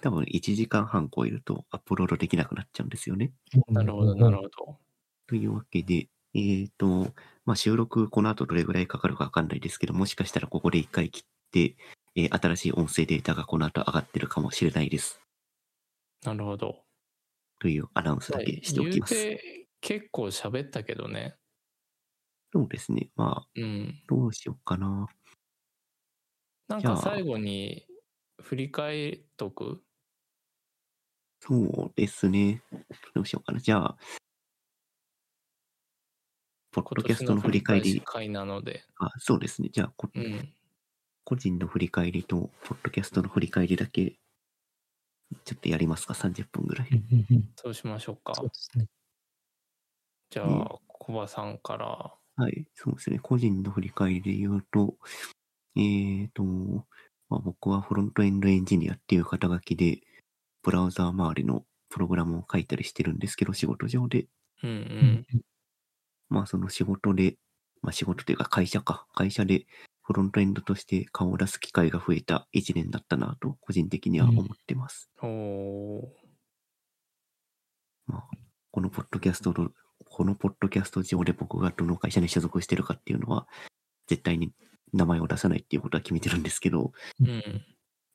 [0.01, 3.33] 多分1時間半超えるとアップロードできなくなっちゃうんですよね。
[3.69, 4.79] なるほど、なるほど。
[5.27, 7.13] というわけで、えっ、と、
[7.45, 11.23] まあ、収録この後どれぐらいかかるかわかんないですけど、もしかしたらここで一回切っ
[11.53, 11.77] て、
[12.17, 15.21] えー新しい音声データがこの後上がってるかもしれないです。
[16.25, 16.83] なるほど。
[17.61, 19.15] というアナウンスだけしておきます。
[19.15, 21.37] て結構喋ったけどね。
[22.53, 23.11] そうですね。
[23.15, 24.03] まあ、うん。
[24.09, 25.07] どうしようかな。
[26.69, 27.87] なんか最後に
[28.41, 29.83] 振り返っとく？
[31.41, 32.63] そうですね。
[33.15, 33.61] どうしようかな。
[33.61, 33.97] じゃあ、
[36.73, 38.01] ポッドキャストの振り返り。
[38.05, 38.85] 会なので。
[38.99, 39.69] あ、そうですね。
[39.73, 40.53] じゃあ、こうん。
[41.25, 44.19] 個人の振り返りと、ポッドキャストの振り返りだけ、
[45.45, 46.89] ちょっとやりますか？30分ぐらい。
[47.57, 48.35] そうしましょうか。
[48.35, 48.87] そうですね。
[50.31, 52.15] じゃうんあ、コバさんから。
[52.37, 53.19] はい、そうですね。
[53.19, 54.97] 個人の振り返りで言うと、
[55.77, 56.87] えーと、
[57.29, 60.01] まあ、僕はフロントエンドエンジニアっていう肩書きで、
[60.63, 64.27] ブラウザー周りのプログラムを書いたりしてるんですけど、仕事上で。
[64.63, 64.81] うんううん
[65.39, 65.43] ん。
[66.29, 67.37] まあその仕事で、
[67.83, 69.67] まあ仕事というか会社か、会社で
[70.03, 75.11] フロントエンドとして顔を出す機会が増えた一年だったなと、個人的には思ってます。
[75.23, 76.03] おー。
[78.07, 78.25] まあ、
[78.71, 79.71] このポッドキャストの、
[80.07, 83.47] このポッドキャスト上で僕がどの会社に所属してるかっていうのは、
[84.07, 84.53] 絶対に
[84.93, 87.65] 名前を出さないっていうことは決めてるんですけど、うん。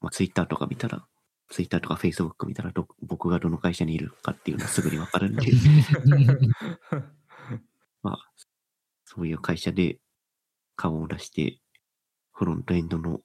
[0.02, 1.06] まあ、ツイッターとか見たら、
[1.50, 5.46] ツイッターとかフェイスブック見たらど、僕がどの会社にいるかっていうのはすぐにわかるんで、
[8.02, 8.32] まあ、
[9.06, 10.00] そういう会社で
[10.76, 11.60] 顔を出して、
[12.32, 13.22] フロントエンドの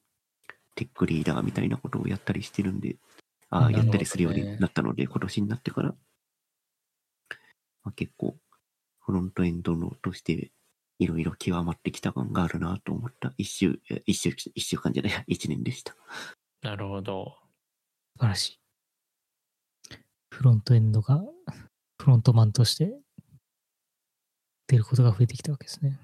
[0.75, 2.97] テックリーダーみたいなことをやったりしてるんで、
[3.51, 5.95] ああ、やったりするようになったので、今年になってから、
[7.83, 8.37] まあ、結構、
[9.01, 10.53] フロントエンドのとして、
[10.99, 15.97] いろいろ極まってきた感があるなと思った一週、え一週、一週間じゃない、一年でした。
[16.63, 17.37] なるほど。
[18.17, 18.59] 素晴らしい。
[20.31, 21.23] フロントエンドが、
[21.99, 22.99] フロントマンとして
[24.67, 25.99] 出ることが増えてきたわけですね。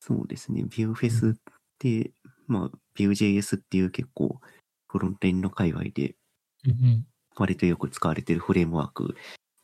[0.00, 0.62] そうですね。
[0.62, 1.34] ビューフェスっ
[1.78, 2.12] て、
[2.46, 4.40] まあ、Vue.js っていう結構、
[4.88, 6.16] フロントエンド界隈で
[6.64, 7.06] うんうん。
[7.36, 9.14] 割とよく使われているフレームワーク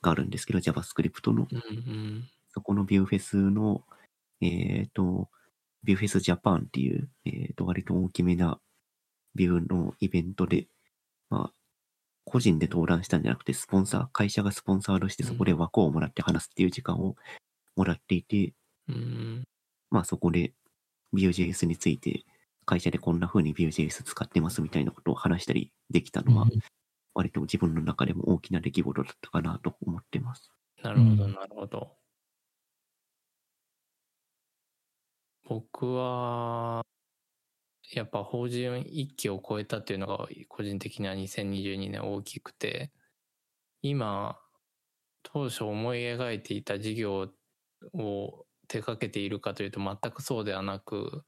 [0.03, 1.47] があるんですけど、JavaScript の。
[1.51, 2.29] うんうん。
[2.49, 3.85] そこのビューフェスの、
[4.41, 5.29] えっ、と、
[5.85, 8.61] ビューフェスジャパンっていう、えっ、と、割と大きめな
[9.35, 10.67] ビューのイベントで、
[11.31, 11.53] まあ、
[12.25, 17.15] 個人で登壇したんじゃなくて、スポンサー、会社がスポンサーとしてそこで枠をもらって話すっていう時間を
[17.77, 18.53] もらっていて、
[18.89, 19.45] うん。
[19.91, 20.53] まあそこで
[21.15, 22.25] Vue.js について、
[22.65, 26.51] 会社でこんな風に Vue.js 使ってますみたいなことを話したりできたのはうん、
[27.15, 30.51] 割と自分の中でも大きな出来事だったかなと思ってます。
[30.83, 31.93] なるほど、うんなるほど。
[35.49, 36.83] 僕は、
[37.93, 42.91] やっぱ法人一期を超えたっていうのが個人的には2022年大きくて、
[43.81, 44.41] 今、
[45.23, 47.29] 当初思い描いていた事業
[47.95, 51.25] を手掛けているかというと全くそうではなく、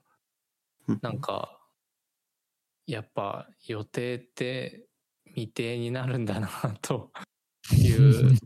[1.01, 1.61] なんか、
[2.89, 4.89] やっぱ予定って
[5.27, 6.49] 未定になるんだな
[6.83, 7.13] と
[7.71, 8.37] いう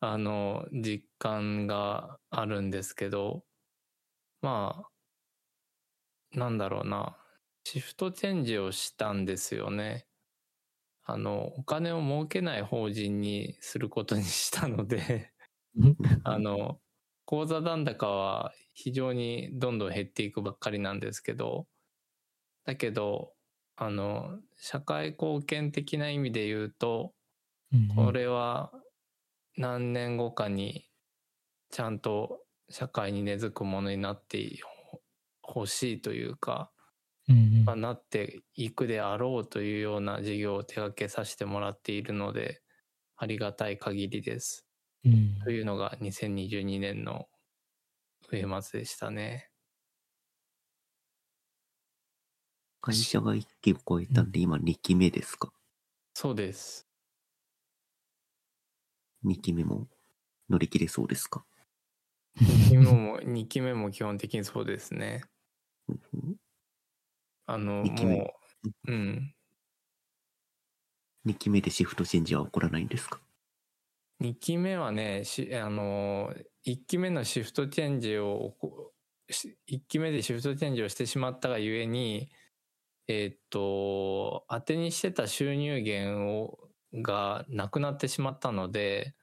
[0.00, 3.44] あの実感があるんですけど
[4.42, 4.97] まあ
[6.32, 7.16] なんだろうな。
[7.64, 10.06] シフトチェンジをしたんですよね。
[11.04, 15.32] あのお金を儲けない法人にすることにしたので。
[16.24, 16.80] あの
[17.24, 21.66] 口座残高は非常にどんどん減っていくばっかりなんですけど。
[22.64, 23.32] だけど
[23.76, 27.14] あの社会貢献的な意味で言うと
[27.72, 27.88] うん。
[27.94, 28.72] これは
[29.56, 30.90] 何年後かに
[31.70, 34.38] ちゃんと社会に根付くものになって
[35.52, 36.70] ほしいというか、
[37.28, 42.62] うんうんまあ、なっていくであろうというような事業を手掛けさせてもらっているので
[43.16, 44.66] ありがたい限りです。
[45.04, 47.28] うんというのが2022年の
[48.30, 49.50] 上末でしたね。
[52.80, 55.52] 会社が1期を超えたんで、今2期目ですか？
[56.14, 56.84] そうです。
[59.24, 59.88] ?2 期目も
[60.50, 61.44] 乗り切れそうですか
[62.36, 65.22] ？2期目も、2期目も基本的にそうですね。
[67.46, 68.34] あの、二期目も
[68.86, 69.34] う、うん。
[71.24, 73.20] 2期目でシフトチェンジは起こらないんですか
[74.20, 76.34] ？2期目はね、しあの、
[76.64, 78.92] 1期目のシフトチェンジを起こ、
[79.66, 82.30] 1期目でシフトチェンジをしてしまったがゆえに、
[83.08, 89.14] えーっと、当てにしてた収入源を、がなくなってしまったので、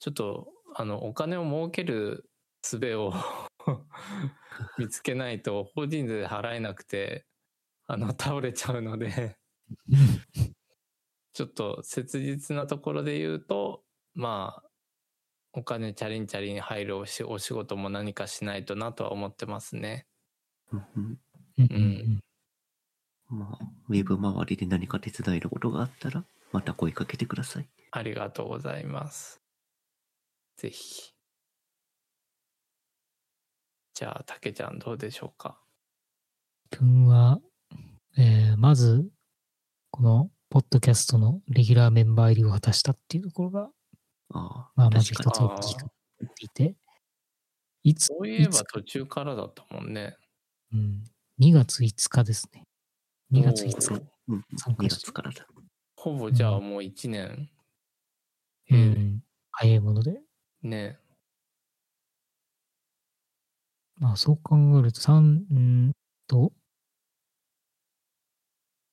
[0.00, 2.30] ちょっと、あの、お金を儲ける
[2.62, 3.12] 術を
[4.78, 7.26] 見つけないと、法人税払えなくて、
[7.86, 9.36] あの、倒れちゃうので、
[11.32, 13.84] ちょっと切実なところで言うと、
[14.14, 14.70] まあ、
[15.54, 20.06] お金チャリンチャリン入るおしお仕事も何かしないとなとは思ってますね。
[20.70, 20.76] う
[21.62, 22.20] ん
[23.28, 27.68] まあ、ウェブ周りで何か手伝えることがあったら、また声かけてください。
[27.90, 29.42] ありがとうございます。
[30.56, 31.11] ぜひ。
[33.94, 35.58] じゃあ、たけちゃんどうでしょうか？
[36.70, 37.40] 自分は、
[38.16, 39.10] えーまず、
[39.90, 43.70] この、ポッドキャストのレギュラーメンバー入りを果たしたっていうところが、
[44.34, 45.86] ああ、まあ、まず一つ大きく
[46.40, 46.76] いて、
[47.84, 50.16] いつ、そういえば途中からだったもんね。
[50.72, 51.04] うん、
[51.40, 52.64] 2月5日ですね。
[53.32, 54.02] 2月5おー日。
[54.28, 55.46] うんうん、2参加して月からだ。
[55.96, 57.50] ほぼじゃあうんもう1年。
[58.70, 60.12] うえん、早いもので。
[60.12, 60.98] ーね。
[64.02, 65.44] まあ、そう考えると、3、
[65.88, 65.92] ん
[66.26, 66.52] と、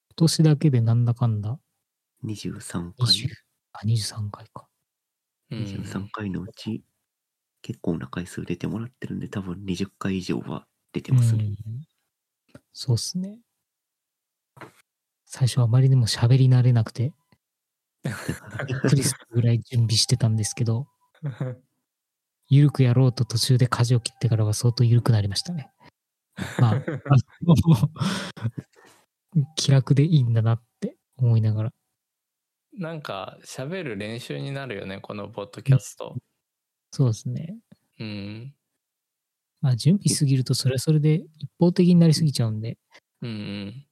[0.10, 1.60] 今年だけでなんだかんだ、
[2.24, 3.30] 23 20回？
[3.74, 4.68] あ、23回か。
[5.50, 6.84] うん23回のうち、
[7.64, 11.46] 結構な回数出てもらってるんで、多分20回以上は出てますね。
[11.46, 11.56] うん
[12.72, 13.40] そうっすね。
[15.26, 17.14] 最初あまりにも喋り慣れなくて、
[18.68, 20.88] びっくりするぐらい準備してたんですけど、
[22.50, 25.72] ゆるくやろうと途中で舵を切ってからは相当ゆるくなりましたね。
[26.60, 26.82] まあ、
[29.56, 31.74] 気楽でいいんだなって思いながら。
[32.74, 36.16] なんか喋る練習になるよね、このポッドキャスト。
[36.92, 37.58] そうですね。
[38.00, 38.56] うん。
[39.62, 42.78] まあ、準備すぎるとそれはそれで一方的になりすぎちゃうんで、
[43.22, 43.86] うんうん。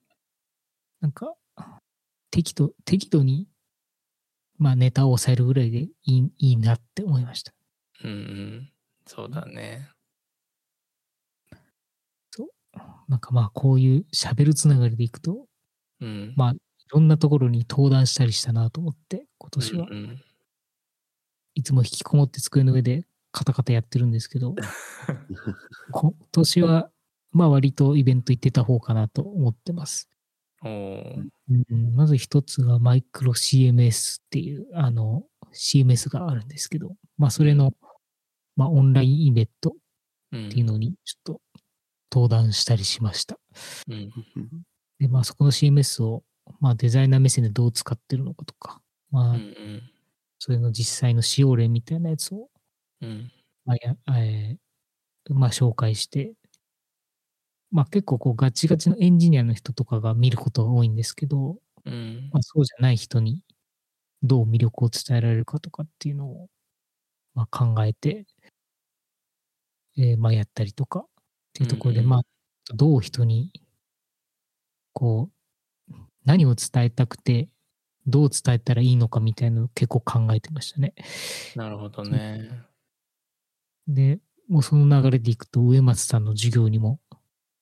[1.01, 1.35] なんか、
[2.31, 3.47] 適度、適度に、
[4.57, 7.56] まあネタを抑えるぐらいでいいいいなって思いました。
[8.03, 8.71] うんうん。
[9.05, 9.89] そうだね。
[13.07, 15.47] なんかまあこういう喋るつながりでいくと、
[16.01, 16.33] うん。
[16.35, 16.57] まあい
[16.89, 19.87] ろんなところに登壇したりしたなと思って、今年は。
[19.89, 20.21] うんうん
[21.57, 24.53] いつも引きこもって机の上でカタカタやってるんですけど、
[25.91, 26.91] 今年は
[27.31, 30.07] まあ割とイベント行ってた方かなと思ってます。
[30.63, 31.31] うん、
[31.95, 37.73] まず一つがマイクロ CMS っていうあの CMS があるんですけど、まあそれの、
[38.57, 39.75] まあオンラインイベント
[40.33, 40.47] うん。
[40.49, 41.41] っていうのにちょっと
[42.11, 43.39] 登壇したりしました。
[43.89, 43.95] うん。
[43.95, 44.63] うん
[44.99, 46.23] で、まあそこの CMS を、
[46.59, 48.81] まあデザイナー目線でどう使ってるのかとか、
[49.11, 49.83] まあうんうん。
[50.39, 52.49] それの実際の使用例みたいなやつを、
[53.01, 53.31] うん。
[53.65, 56.33] まあやえーまあ紹介して、
[57.71, 62.29] まあ結構こうガチガチのエンジニアの人とかが見ることが多いんですけど、うん。
[62.31, 63.41] まあ、そうじゃない人に
[64.23, 66.47] どう魅力を伝えられるかとかっていうのを、
[67.37, 68.25] まあ、考えて、
[69.95, 71.03] えーまあやったりとかっ
[71.53, 72.21] ていうところで、うんうんまあ
[72.73, 73.51] どう人に
[74.91, 75.29] こ
[75.89, 75.93] う
[76.25, 77.47] 何を伝えたくて
[78.07, 80.95] どう伝えたらいいのかみたいなのを結構考えてましたね。
[81.55, 82.49] なるほどね。
[83.87, 84.19] で、
[84.49, 86.99] もうその流れでいくと植松さんの授業にも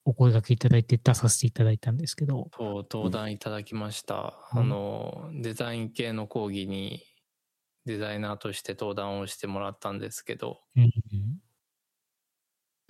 [0.05, 4.36] お声掛けいただいて出させていただいたんですけど、そう、登壇いただきました。
[4.53, 7.03] うんあの、デザイン系の講義に
[7.86, 10.92] デザイナーとして登壇をしてもらったんですけど、うん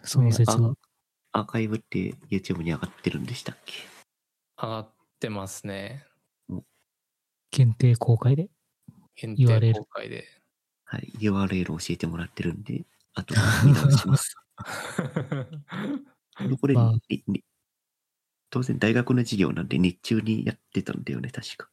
[0.04, 0.76] その説は、
[1.32, 3.74] アーカイブって YouTube に上がってるんでしたっけ？
[4.62, 4.90] 上がっ
[5.20, 6.06] てますね。
[7.52, 8.50] 限定公開で？
[9.16, 10.28] 限定公開で。
[10.84, 11.12] はい。
[11.20, 12.86] URL 教えてもらってるんで、
[13.16, 13.34] あと
[13.66, 14.36] 見直します。
[16.48, 16.94] でこれ、まあ
[18.52, 21.70] 当然大学の授業なんで日中にやってたんだよね、確か。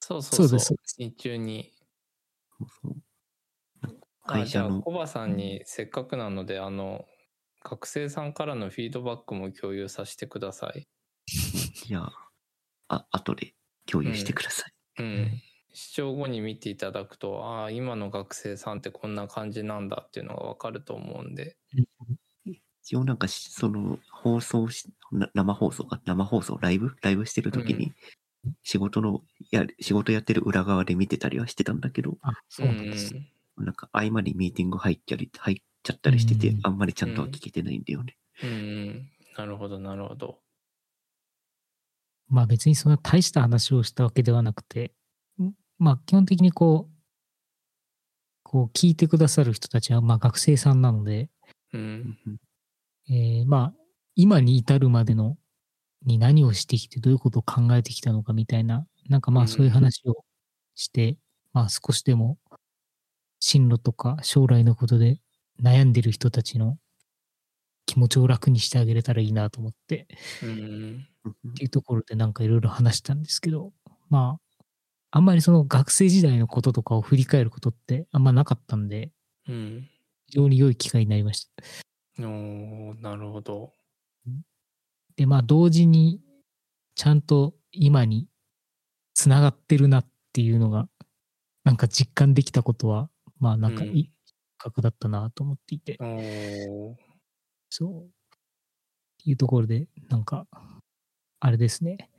[0.00, 0.76] そうそうそう。
[0.98, 1.72] 日中に。
[2.82, 2.92] そう
[3.82, 7.06] そう会社のコバさんにせっかくなので、あの、
[7.64, 10.86] 学生さんからのフィードバックも共有させてください。
[11.26, 12.30] じゃあ、
[12.88, 13.54] あ、後で
[13.86, 14.72] 共有してください。
[14.98, 15.06] うん。
[15.06, 15.42] うん
[15.74, 21.56] 視聴後に見ていただくと、ああ、今の学生さんってこんな感じなんだっていうのがわかると思うんで。
[22.82, 26.94] 一応なんかし、その、放送し、な生放送か、生放送、ライブ？
[27.00, 27.94] ライブしてる時に、
[28.62, 29.22] 仕事の、
[29.52, 33.14] や、仕事やってる裏側で見てたりはしてたんだけど、あ、そうなんです。
[33.14, 33.24] ん
[33.58, 38.16] なんか合間にミーティング入ったり、入っちゃったりしてて、うんあんまりちゃんとは聞けてないんだよね。
[38.42, 39.10] うんうん。
[39.36, 40.40] なるほど、なるほど。
[42.28, 44.94] まあ別にそんな大した話をしたわけではなくて、
[45.40, 46.92] んまあ基本的にこう、
[48.42, 51.28] こう聞いてくださる人たちはまあ学生さんなので、
[51.74, 52.18] うん。
[52.26, 52.36] うん
[53.10, 53.74] えーまあ
[54.14, 55.38] 今に至るまでの
[56.04, 60.24] に何をしてきてどういうことを考えてきたのかみたいな、なんかまうんあそういう話を
[60.74, 61.16] して、
[61.52, 62.38] まあ少しでも
[63.40, 65.18] 進路とか将来のことで
[65.62, 66.78] 悩んでる人たちの
[67.86, 70.06] 気持ちを楽にしてあげれたらいいなと思って、
[70.42, 70.50] うん。
[70.50, 71.06] うん
[71.50, 73.72] っていうところでなんかいろいろ話したんですけど、
[74.08, 74.64] まあ、
[75.12, 79.12] あんまりその学生時代のこととかを振り返ることってあんまなかったんで、
[79.48, 79.88] うん。
[80.26, 82.24] 非常に良い機会になりました。
[82.24, 83.72] おーなるほど。
[85.16, 86.20] で、まあ同時に
[86.94, 88.26] ちゃんと今に
[89.22, 90.88] つながってるなっていうのが、
[91.62, 93.08] なんか実感できたことは、
[93.38, 94.10] まあなんかいうんい
[94.58, 96.96] 企画だったなと思っていて、おー
[97.70, 98.06] そう。
[98.06, 98.08] っ
[99.22, 100.48] ていうところで、なんか、
[101.38, 102.10] あれですね。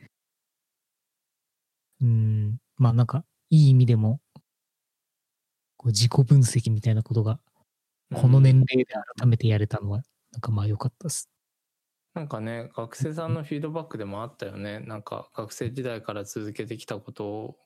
[1.99, 4.22] うーん、まあなんか、いい意味でも、
[5.76, 7.41] こう自己分析みたいなことが、
[8.14, 11.30] この年齢で改めてやれたのは、なんかまあ良かったです。
[12.14, 14.80] なんかね、学生さんのフィードバックでもあったよね。
[14.80, 17.57] なんか学生時代から続けてきたこと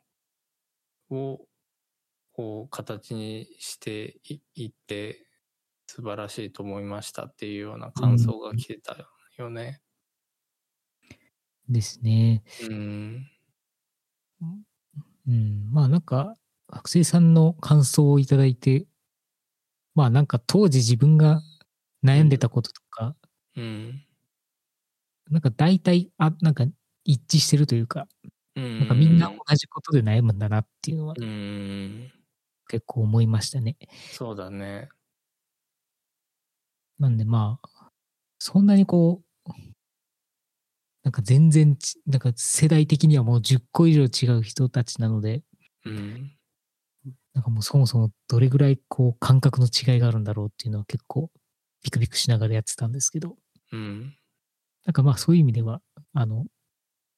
[1.10, 1.48] を、
[2.34, 5.28] こう、形にしていいって、
[5.88, 8.96] 素晴らしいと思いましたっていうような感想が来てた
[9.38, 9.82] よね。
[11.70, 12.44] ですね。
[12.70, 13.32] うん。
[15.28, 16.36] うん、まあなんか、
[16.70, 18.88] 学生さんの感想をいただいて、
[19.96, 21.42] まあなんか当時自分が
[22.04, 23.16] 悩んでたこととか、
[23.56, 24.07] うん。
[25.30, 26.66] なんか大体、あ、なんか
[27.04, 28.08] 一致してるというか、
[28.56, 28.80] うん。
[28.80, 32.12] なんかみんな同じことで悩むんだなっていうのはうん。
[32.68, 33.78] 結構思いましたね。
[34.12, 34.90] そうだね。
[37.00, 37.92] なんでまあ、
[38.40, 39.50] そんなにこう、
[41.04, 45.44] なんか全然ち、なんか世代的にはもう10個以上違う人たちなので、
[45.86, 46.38] うん。
[47.34, 51.32] なんかもうそもそもどれぐらいこう感覚の違いがあるんだろうっていうのは結構
[51.84, 53.38] ビクビクしながらやってたんですけど、
[53.72, 54.17] うん。
[54.88, 55.82] なんかまあそういう意味では、
[56.14, 56.46] あの、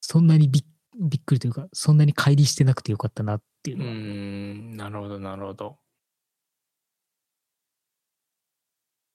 [0.02, 0.64] そんなにびっ
[1.00, 4.76] びっくりというか、そんなに乖離してなくてよかったなっていううのは、ん。
[4.76, 5.78] なるほど、なるほど。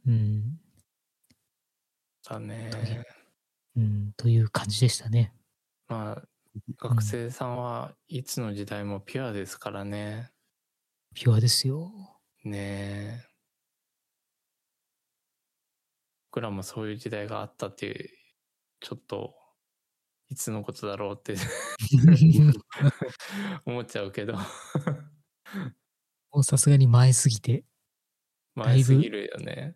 [0.07, 0.59] うん、
[2.23, 2.71] だね。
[3.77, 5.35] うん、という感じでしたね。
[5.89, 6.23] まあ、
[6.79, 10.31] 学生さんはいつの時代もピュアですからね。
[11.15, 11.91] ピュアですよ。
[12.45, 13.35] ねえ。
[16.31, 18.11] 僕らもそういう時代があったっていう、
[18.85, 19.35] ちょっと、
[20.29, 21.37] いつのことだろうって
[23.65, 24.41] 思っちゃうけど、も
[26.41, 27.65] うさすがに前すぎて、
[28.55, 29.75] 前すぎるよね。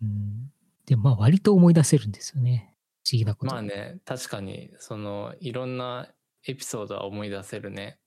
[0.00, 0.52] うん、
[0.86, 2.74] でまあ割と思い出せるんですよね。
[3.04, 3.52] 不思議なこと。
[3.52, 6.12] まあね、確かに、その、いろんな
[6.44, 8.00] エピソードは思い出せるね。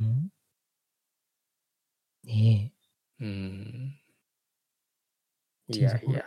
[0.00, 0.30] うん、
[2.24, 2.72] ね
[3.20, 3.24] え。
[3.24, 4.00] うん。
[5.68, 6.24] いやいや。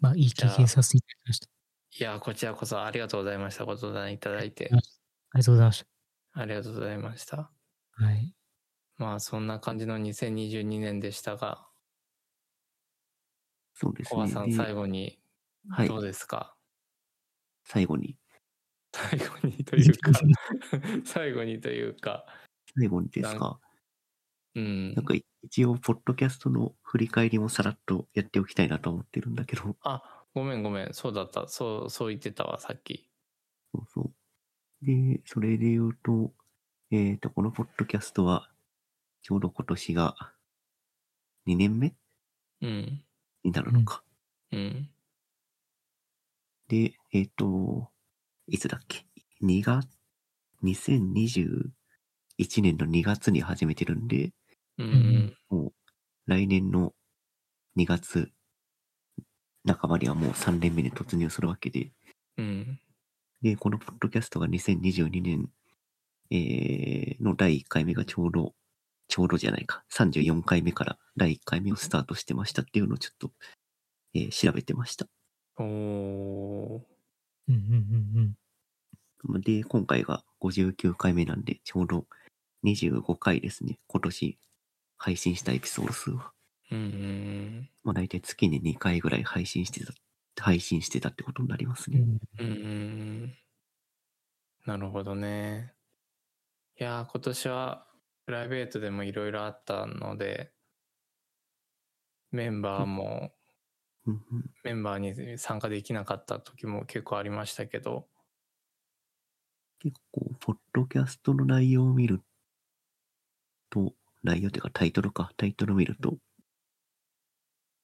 [0.00, 1.53] まあいい経験させていただきました。
[1.96, 3.64] いや、こちらこそありがとうございました。
[3.64, 4.68] ご登壇いただいて。
[4.72, 4.76] あ
[5.38, 5.84] りがとうございまし
[6.32, 7.36] ありがとうございました。
[7.36, 7.50] た。
[7.92, 8.34] はい。
[8.96, 11.68] まあ、そんな感じの2022年でしたが、
[13.74, 14.16] そうですね。
[14.16, 15.18] コアさんで最後に
[15.68, 16.56] はいどうですか、
[17.64, 18.16] 最後に、
[18.92, 20.12] 最後にというか
[21.04, 22.24] 最後にというか
[22.76, 23.60] 最後にですか？
[24.56, 30.92] うんなんか一応、ポッドキャストの振り返りもさらっとやっておきたいなと思ってるんだけど、あごめんごめん。
[30.92, 31.46] そうだった。
[31.46, 33.08] そうそう言ってたわさっき。
[33.72, 34.12] そうそう。
[34.84, 36.32] で、それで言うと、
[36.90, 38.50] えっ、と、このポッドキャストは、
[39.22, 40.16] ちょうど今年が
[41.46, 41.94] 2年目
[42.60, 43.04] うん。
[43.44, 44.02] になるのか。
[44.50, 44.90] うん。
[46.68, 47.90] で、えっ、と、
[48.48, 49.06] いつだっけ
[49.40, 49.88] ?2 月、
[50.64, 51.70] 2021
[52.60, 54.32] 年の2月に始めてるんで、
[54.78, 55.36] うんうん。
[55.48, 55.72] もう
[56.26, 56.92] 来年の
[57.76, 58.32] 2月
[59.66, 61.90] 半ばにはもう3年目に突入するわけで、
[62.38, 62.80] うん
[63.42, 65.50] で、このポッドキャストが2022年、
[66.30, 68.54] えーの第1回目がちょうど、
[69.08, 73.32] ちょうどじゃないか、34回目から第1回目をスタートしてましたっていうのをちょっと、
[74.14, 75.06] えー調べてました。
[75.58, 76.80] おー
[77.48, 78.36] うんうん
[79.26, 79.40] うんうん。
[79.42, 82.06] で、今回が59回目なんで、ちょうど
[82.64, 83.78] 25回ですね。
[83.88, 84.38] 今年
[84.96, 86.33] 配信したエピソード数は。
[86.74, 89.92] うんうんまあ大体月に2回ぐらい配信してた、
[90.42, 92.04] 配信してたってことになりますね。
[92.40, 93.34] うん
[94.66, 95.74] なるほどね。
[96.80, 97.86] いやー今年は
[98.26, 100.52] プライベートでもいろいろあったので
[102.32, 103.32] メンバーも
[104.64, 108.06] メンバーに参加できなかった時も結構ありましたけど。
[109.78, 112.22] 結構、ポッドキャストの内容を見る
[113.70, 116.16] と、内容というかタイトルか、タイトルを見ると、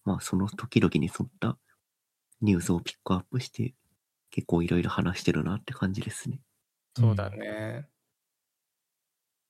[0.05, 1.59] まあその時々に沿った
[2.41, 3.75] ニュースをピックアップして、
[4.31, 6.41] 結構いろいろ話してるなって感じですね。
[6.97, 7.87] そうだね。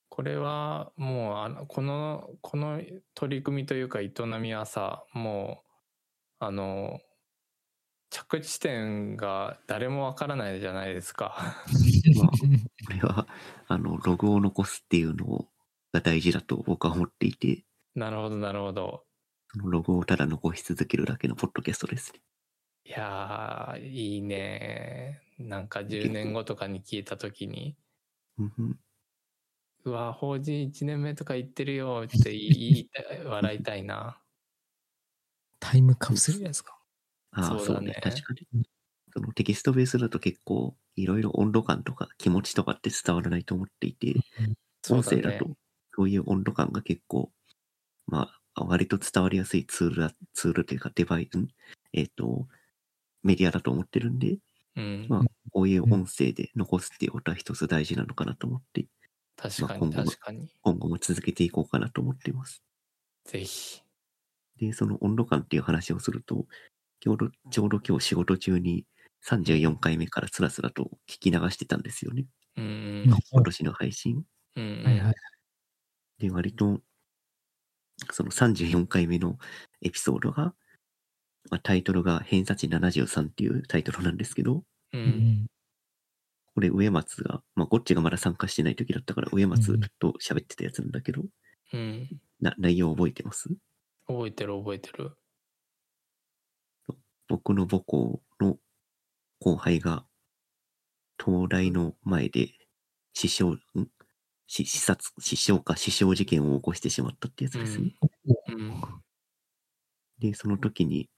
[0.09, 2.81] これはもうあのこのこの
[3.15, 5.63] 取り組みというか営みはさも
[6.41, 7.01] うあの
[8.11, 11.37] 着地点が誰もわからないじゃないですか。
[12.19, 13.29] まあこれは、
[13.69, 15.49] あの、ログを残すっていうの
[15.93, 19.05] が大事だと僕は思っていて、なるほどなるほど。
[19.53, 22.21] そのログをただ残し続けるだけのポッドキャストですね。
[22.85, 25.23] いやーいいね。
[25.39, 27.77] なんか10年後とかに聞いた時に
[28.39, 28.81] うんうん
[29.85, 32.41] 「うわ法人1年目とか言ってるよ」って言
[32.79, 32.91] い
[33.25, 34.23] 笑いたいな。
[35.59, 36.79] タイムカプセルじゃないですか？
[37.33, 37.95] ああ、そうだねそうね。
[38.01, 38.49] 確かに。
[39.13, 44.25] そのテキストベースだと結構、いろいろ温度感とか気持ちとかって伝わらないと思っていて、
[44.89, 45.57] 音声だと、
[45.97, 47.33] そういう温度感が結構、
[48.07, 51.47] まあ、割と伝わりやすいツールだ、ツールというかデバイス、
[51.93, 52.47] えっ、と、
[53.23, 54.39] メディアだと思ってるんで、
[54.77, 55.23] うん、まあ、
[55.53, 58.87] こういう音声で残すっていうことは一つ大事なのかなと思って、
[59.37, 60.49] 確かにまあ今後も確かに。
[60.63, 62.63] 今後も続けていこうかなと思っています。
[63.25, 63.83] ぜひ。
[64.59, 66.47] で、その温度感っていう話をすると、
[67.01, 68.85] ちょうど、ちょうど今日仕事中に
[69.27, 72.27] 34回目からスラスラと聞き流してたんですよね。
[72.57, 74.23] うんうん今年の配信。
[74.57, 75.15] うんうんはいはい。
[76.19, 76.81] で、割と、
[78.13, 79.39] その34回目の
[79.83, 80.55] エピソードが、
[81.51, 85.03] まあ、タイトルが偏差値73っていうタイトルなんですけど、ううん。
[85.03, 85.47] ん
[86.53, 91.25] これ上松が、まあ、ゴッチがまだ参加してない時だったから上松ずっと喋ってたやつなんだけど、
[91.73, 92.09] うん。
[92.41, 93.49] な内容覚えてます？
[94.09, 95.13] 覚えてる覚えてる。
[97.29, 98.59] 僕の母校の
[99.39, 100.05] 後輩が、
[101.25, 102.51] 東大の前で
[103.15, 103.59] 死傷、
[104.51, 107.95] ん死死殺、死傷か死傷事件を起こしてしまったってやつですね。
[108.49, 108.83] うん。
[110.19, 111.09] で、その時に、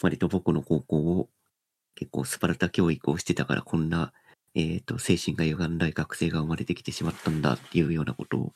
[0.00, 1.28] 割と僕の高校を
[1.94, 4.14] 結構スパルタ教育をしてたからこんな、
[4.54, 8.54] えっ、と、精神が歪んだ学生が生まれてきてしまったんだっていうようなことを、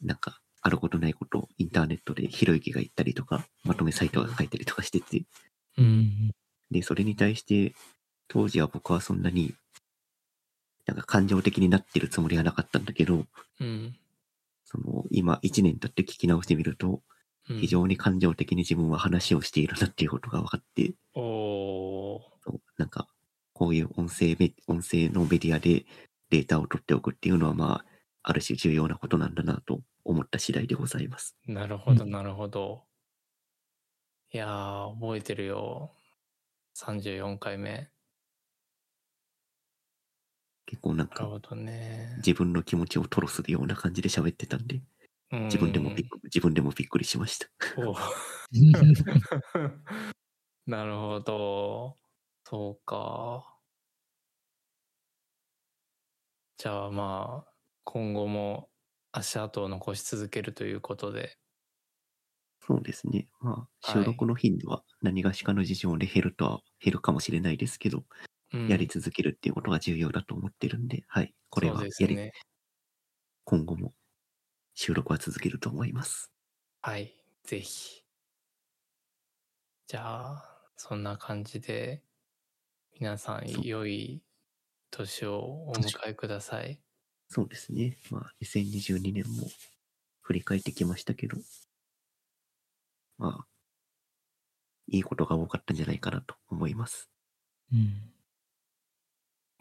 [0.00, 5.24] なんか、あることないことをインターネットでひろゆきが言ったりとか、まとめサイトが書いたりとかしてて、
[5.76, 6.30] うん。
[6.70, 7.74] で、それに対して、
[8.28, 9.54] 当時は僕はそんなに、
[10.86, 13.24] なんか感情的になってるつもりはなかったんだけど、
[13.60, 13.96] うん
[14.64, 17.00] その、今1年経って聞き直してみると、うん
[17.60, 22.20] 非常に感情的に自分は話をしているなっていうことが分かって、お
[22.78, 23.08] なんか、
[23.52, 25.84] こういう音声メ、音声のメディアで
[26.30, 27.84] データを取っておくっていうのは、まあ、
[28.22, 31.36] ある種重要なことなんだなと思った次第でございます。
[31.46, 32.84] なるほどなるほど。
[34.32, 35.90] いやー覚えてるよ。
[36.76, 37.90] 34回目。
[40.72, 42.14] 結構なんか、ね。
[42.16, 44.80] 自分の気持ちを吐露するような感じで喋ってたんで、
[45.30, 47.46] 自分でもびっく自分でもびっくりしました。
[47.76, 47.94] お
[50.66, 51.98] なるほど。
[52.44, 53.54] そうか。
[56.56, 57.52] じゃあまあ、
[57.84, 58.70] 今後も
[59.12, 61.36] 足跡を残し続けるということで。
[62.60, 63.28] そうですね。
[63.40, 63.68] まあ、は
[64.00, 68.04] い収録の頻度は何がしかの事情で減るとは、減るかもしれないですけど、うん
[68.52, 71.34] やり続けるっていうことが重要だと思ってるんで、はい。
[71.48, 72.32] これはやり、ね。
[73.44, 73.92] 今後も
[74.74, 76.30] 収録は続けると思います。
[76.82, 77.14] はい。
[77.44, 78.02] ぜひ。
[79.86, 82.02] じゃあ、そんな感じで、
[82.98, 84.22] 皆さん良い
[84.90, 86.80] 年をお迎えください。
[87.28, 87.98] そうですね。
[88.10, 89.48] まあ、2022年も
[90.20, 91.38] 振り返ってきましたけど、
[93.16, 93.46] まあ、
[94.88, 97.10] いいことが多かったんじゃないかなと思います。
[97.72, 98.11] うん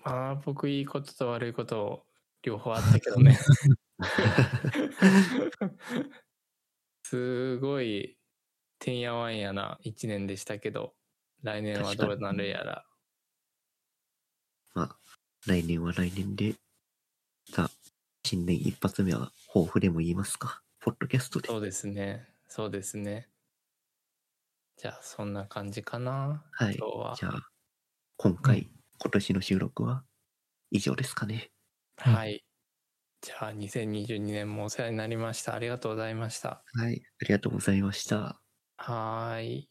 [0.03, 2.05] まあ、僕いいことと悪いこと
[2.43, 3.37] 両方あったけどね。
[7.03, 8.17] すごい、
[8.79, 10.95] てんやわんやな一年でしたけど、
[11.43, 12.85] 来年はどうなるやら。
[14.73, 14.97] まあ、
[15.45, 16.55] 来年は来年で、
[17.49, 17.71] さあ、
[18.23, 20.63] 新年一発目は抱負でも言いますか。
[20.79, 21.47] ポッドキャストで。
[21.47, 22.27] そうですね。
[22.47, 23.29] そうですね。
[24.77, 26.43] じゃあ、そんな感じかな。
[26.51, 27.15] はい今日は。
[27.19, 27.49] じゃあ、
[28.17, 28.67] 今回、
[29.03, 30.03] 今年の収録は
[30.69, 31.51] 以上ですかね。
[31.97, 32.45] はいはい。
[33.21, 35.55] じゃあ2022年もお世話になりました。
[35.55, 36.63] ありがとうございました。
[36.73, 37.01] はい。
[37.21, 38.41] ありがとうございました。
[38.77, 39.69] はーい。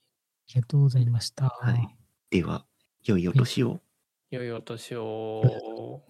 [0.50, 1.48] ありがとうございました。
[1.48, 1.96] はい。
[2.30, 2.66] では、
[3.04, 3.80] 良いお年を。
[4.30, 6.02] 良いお年を。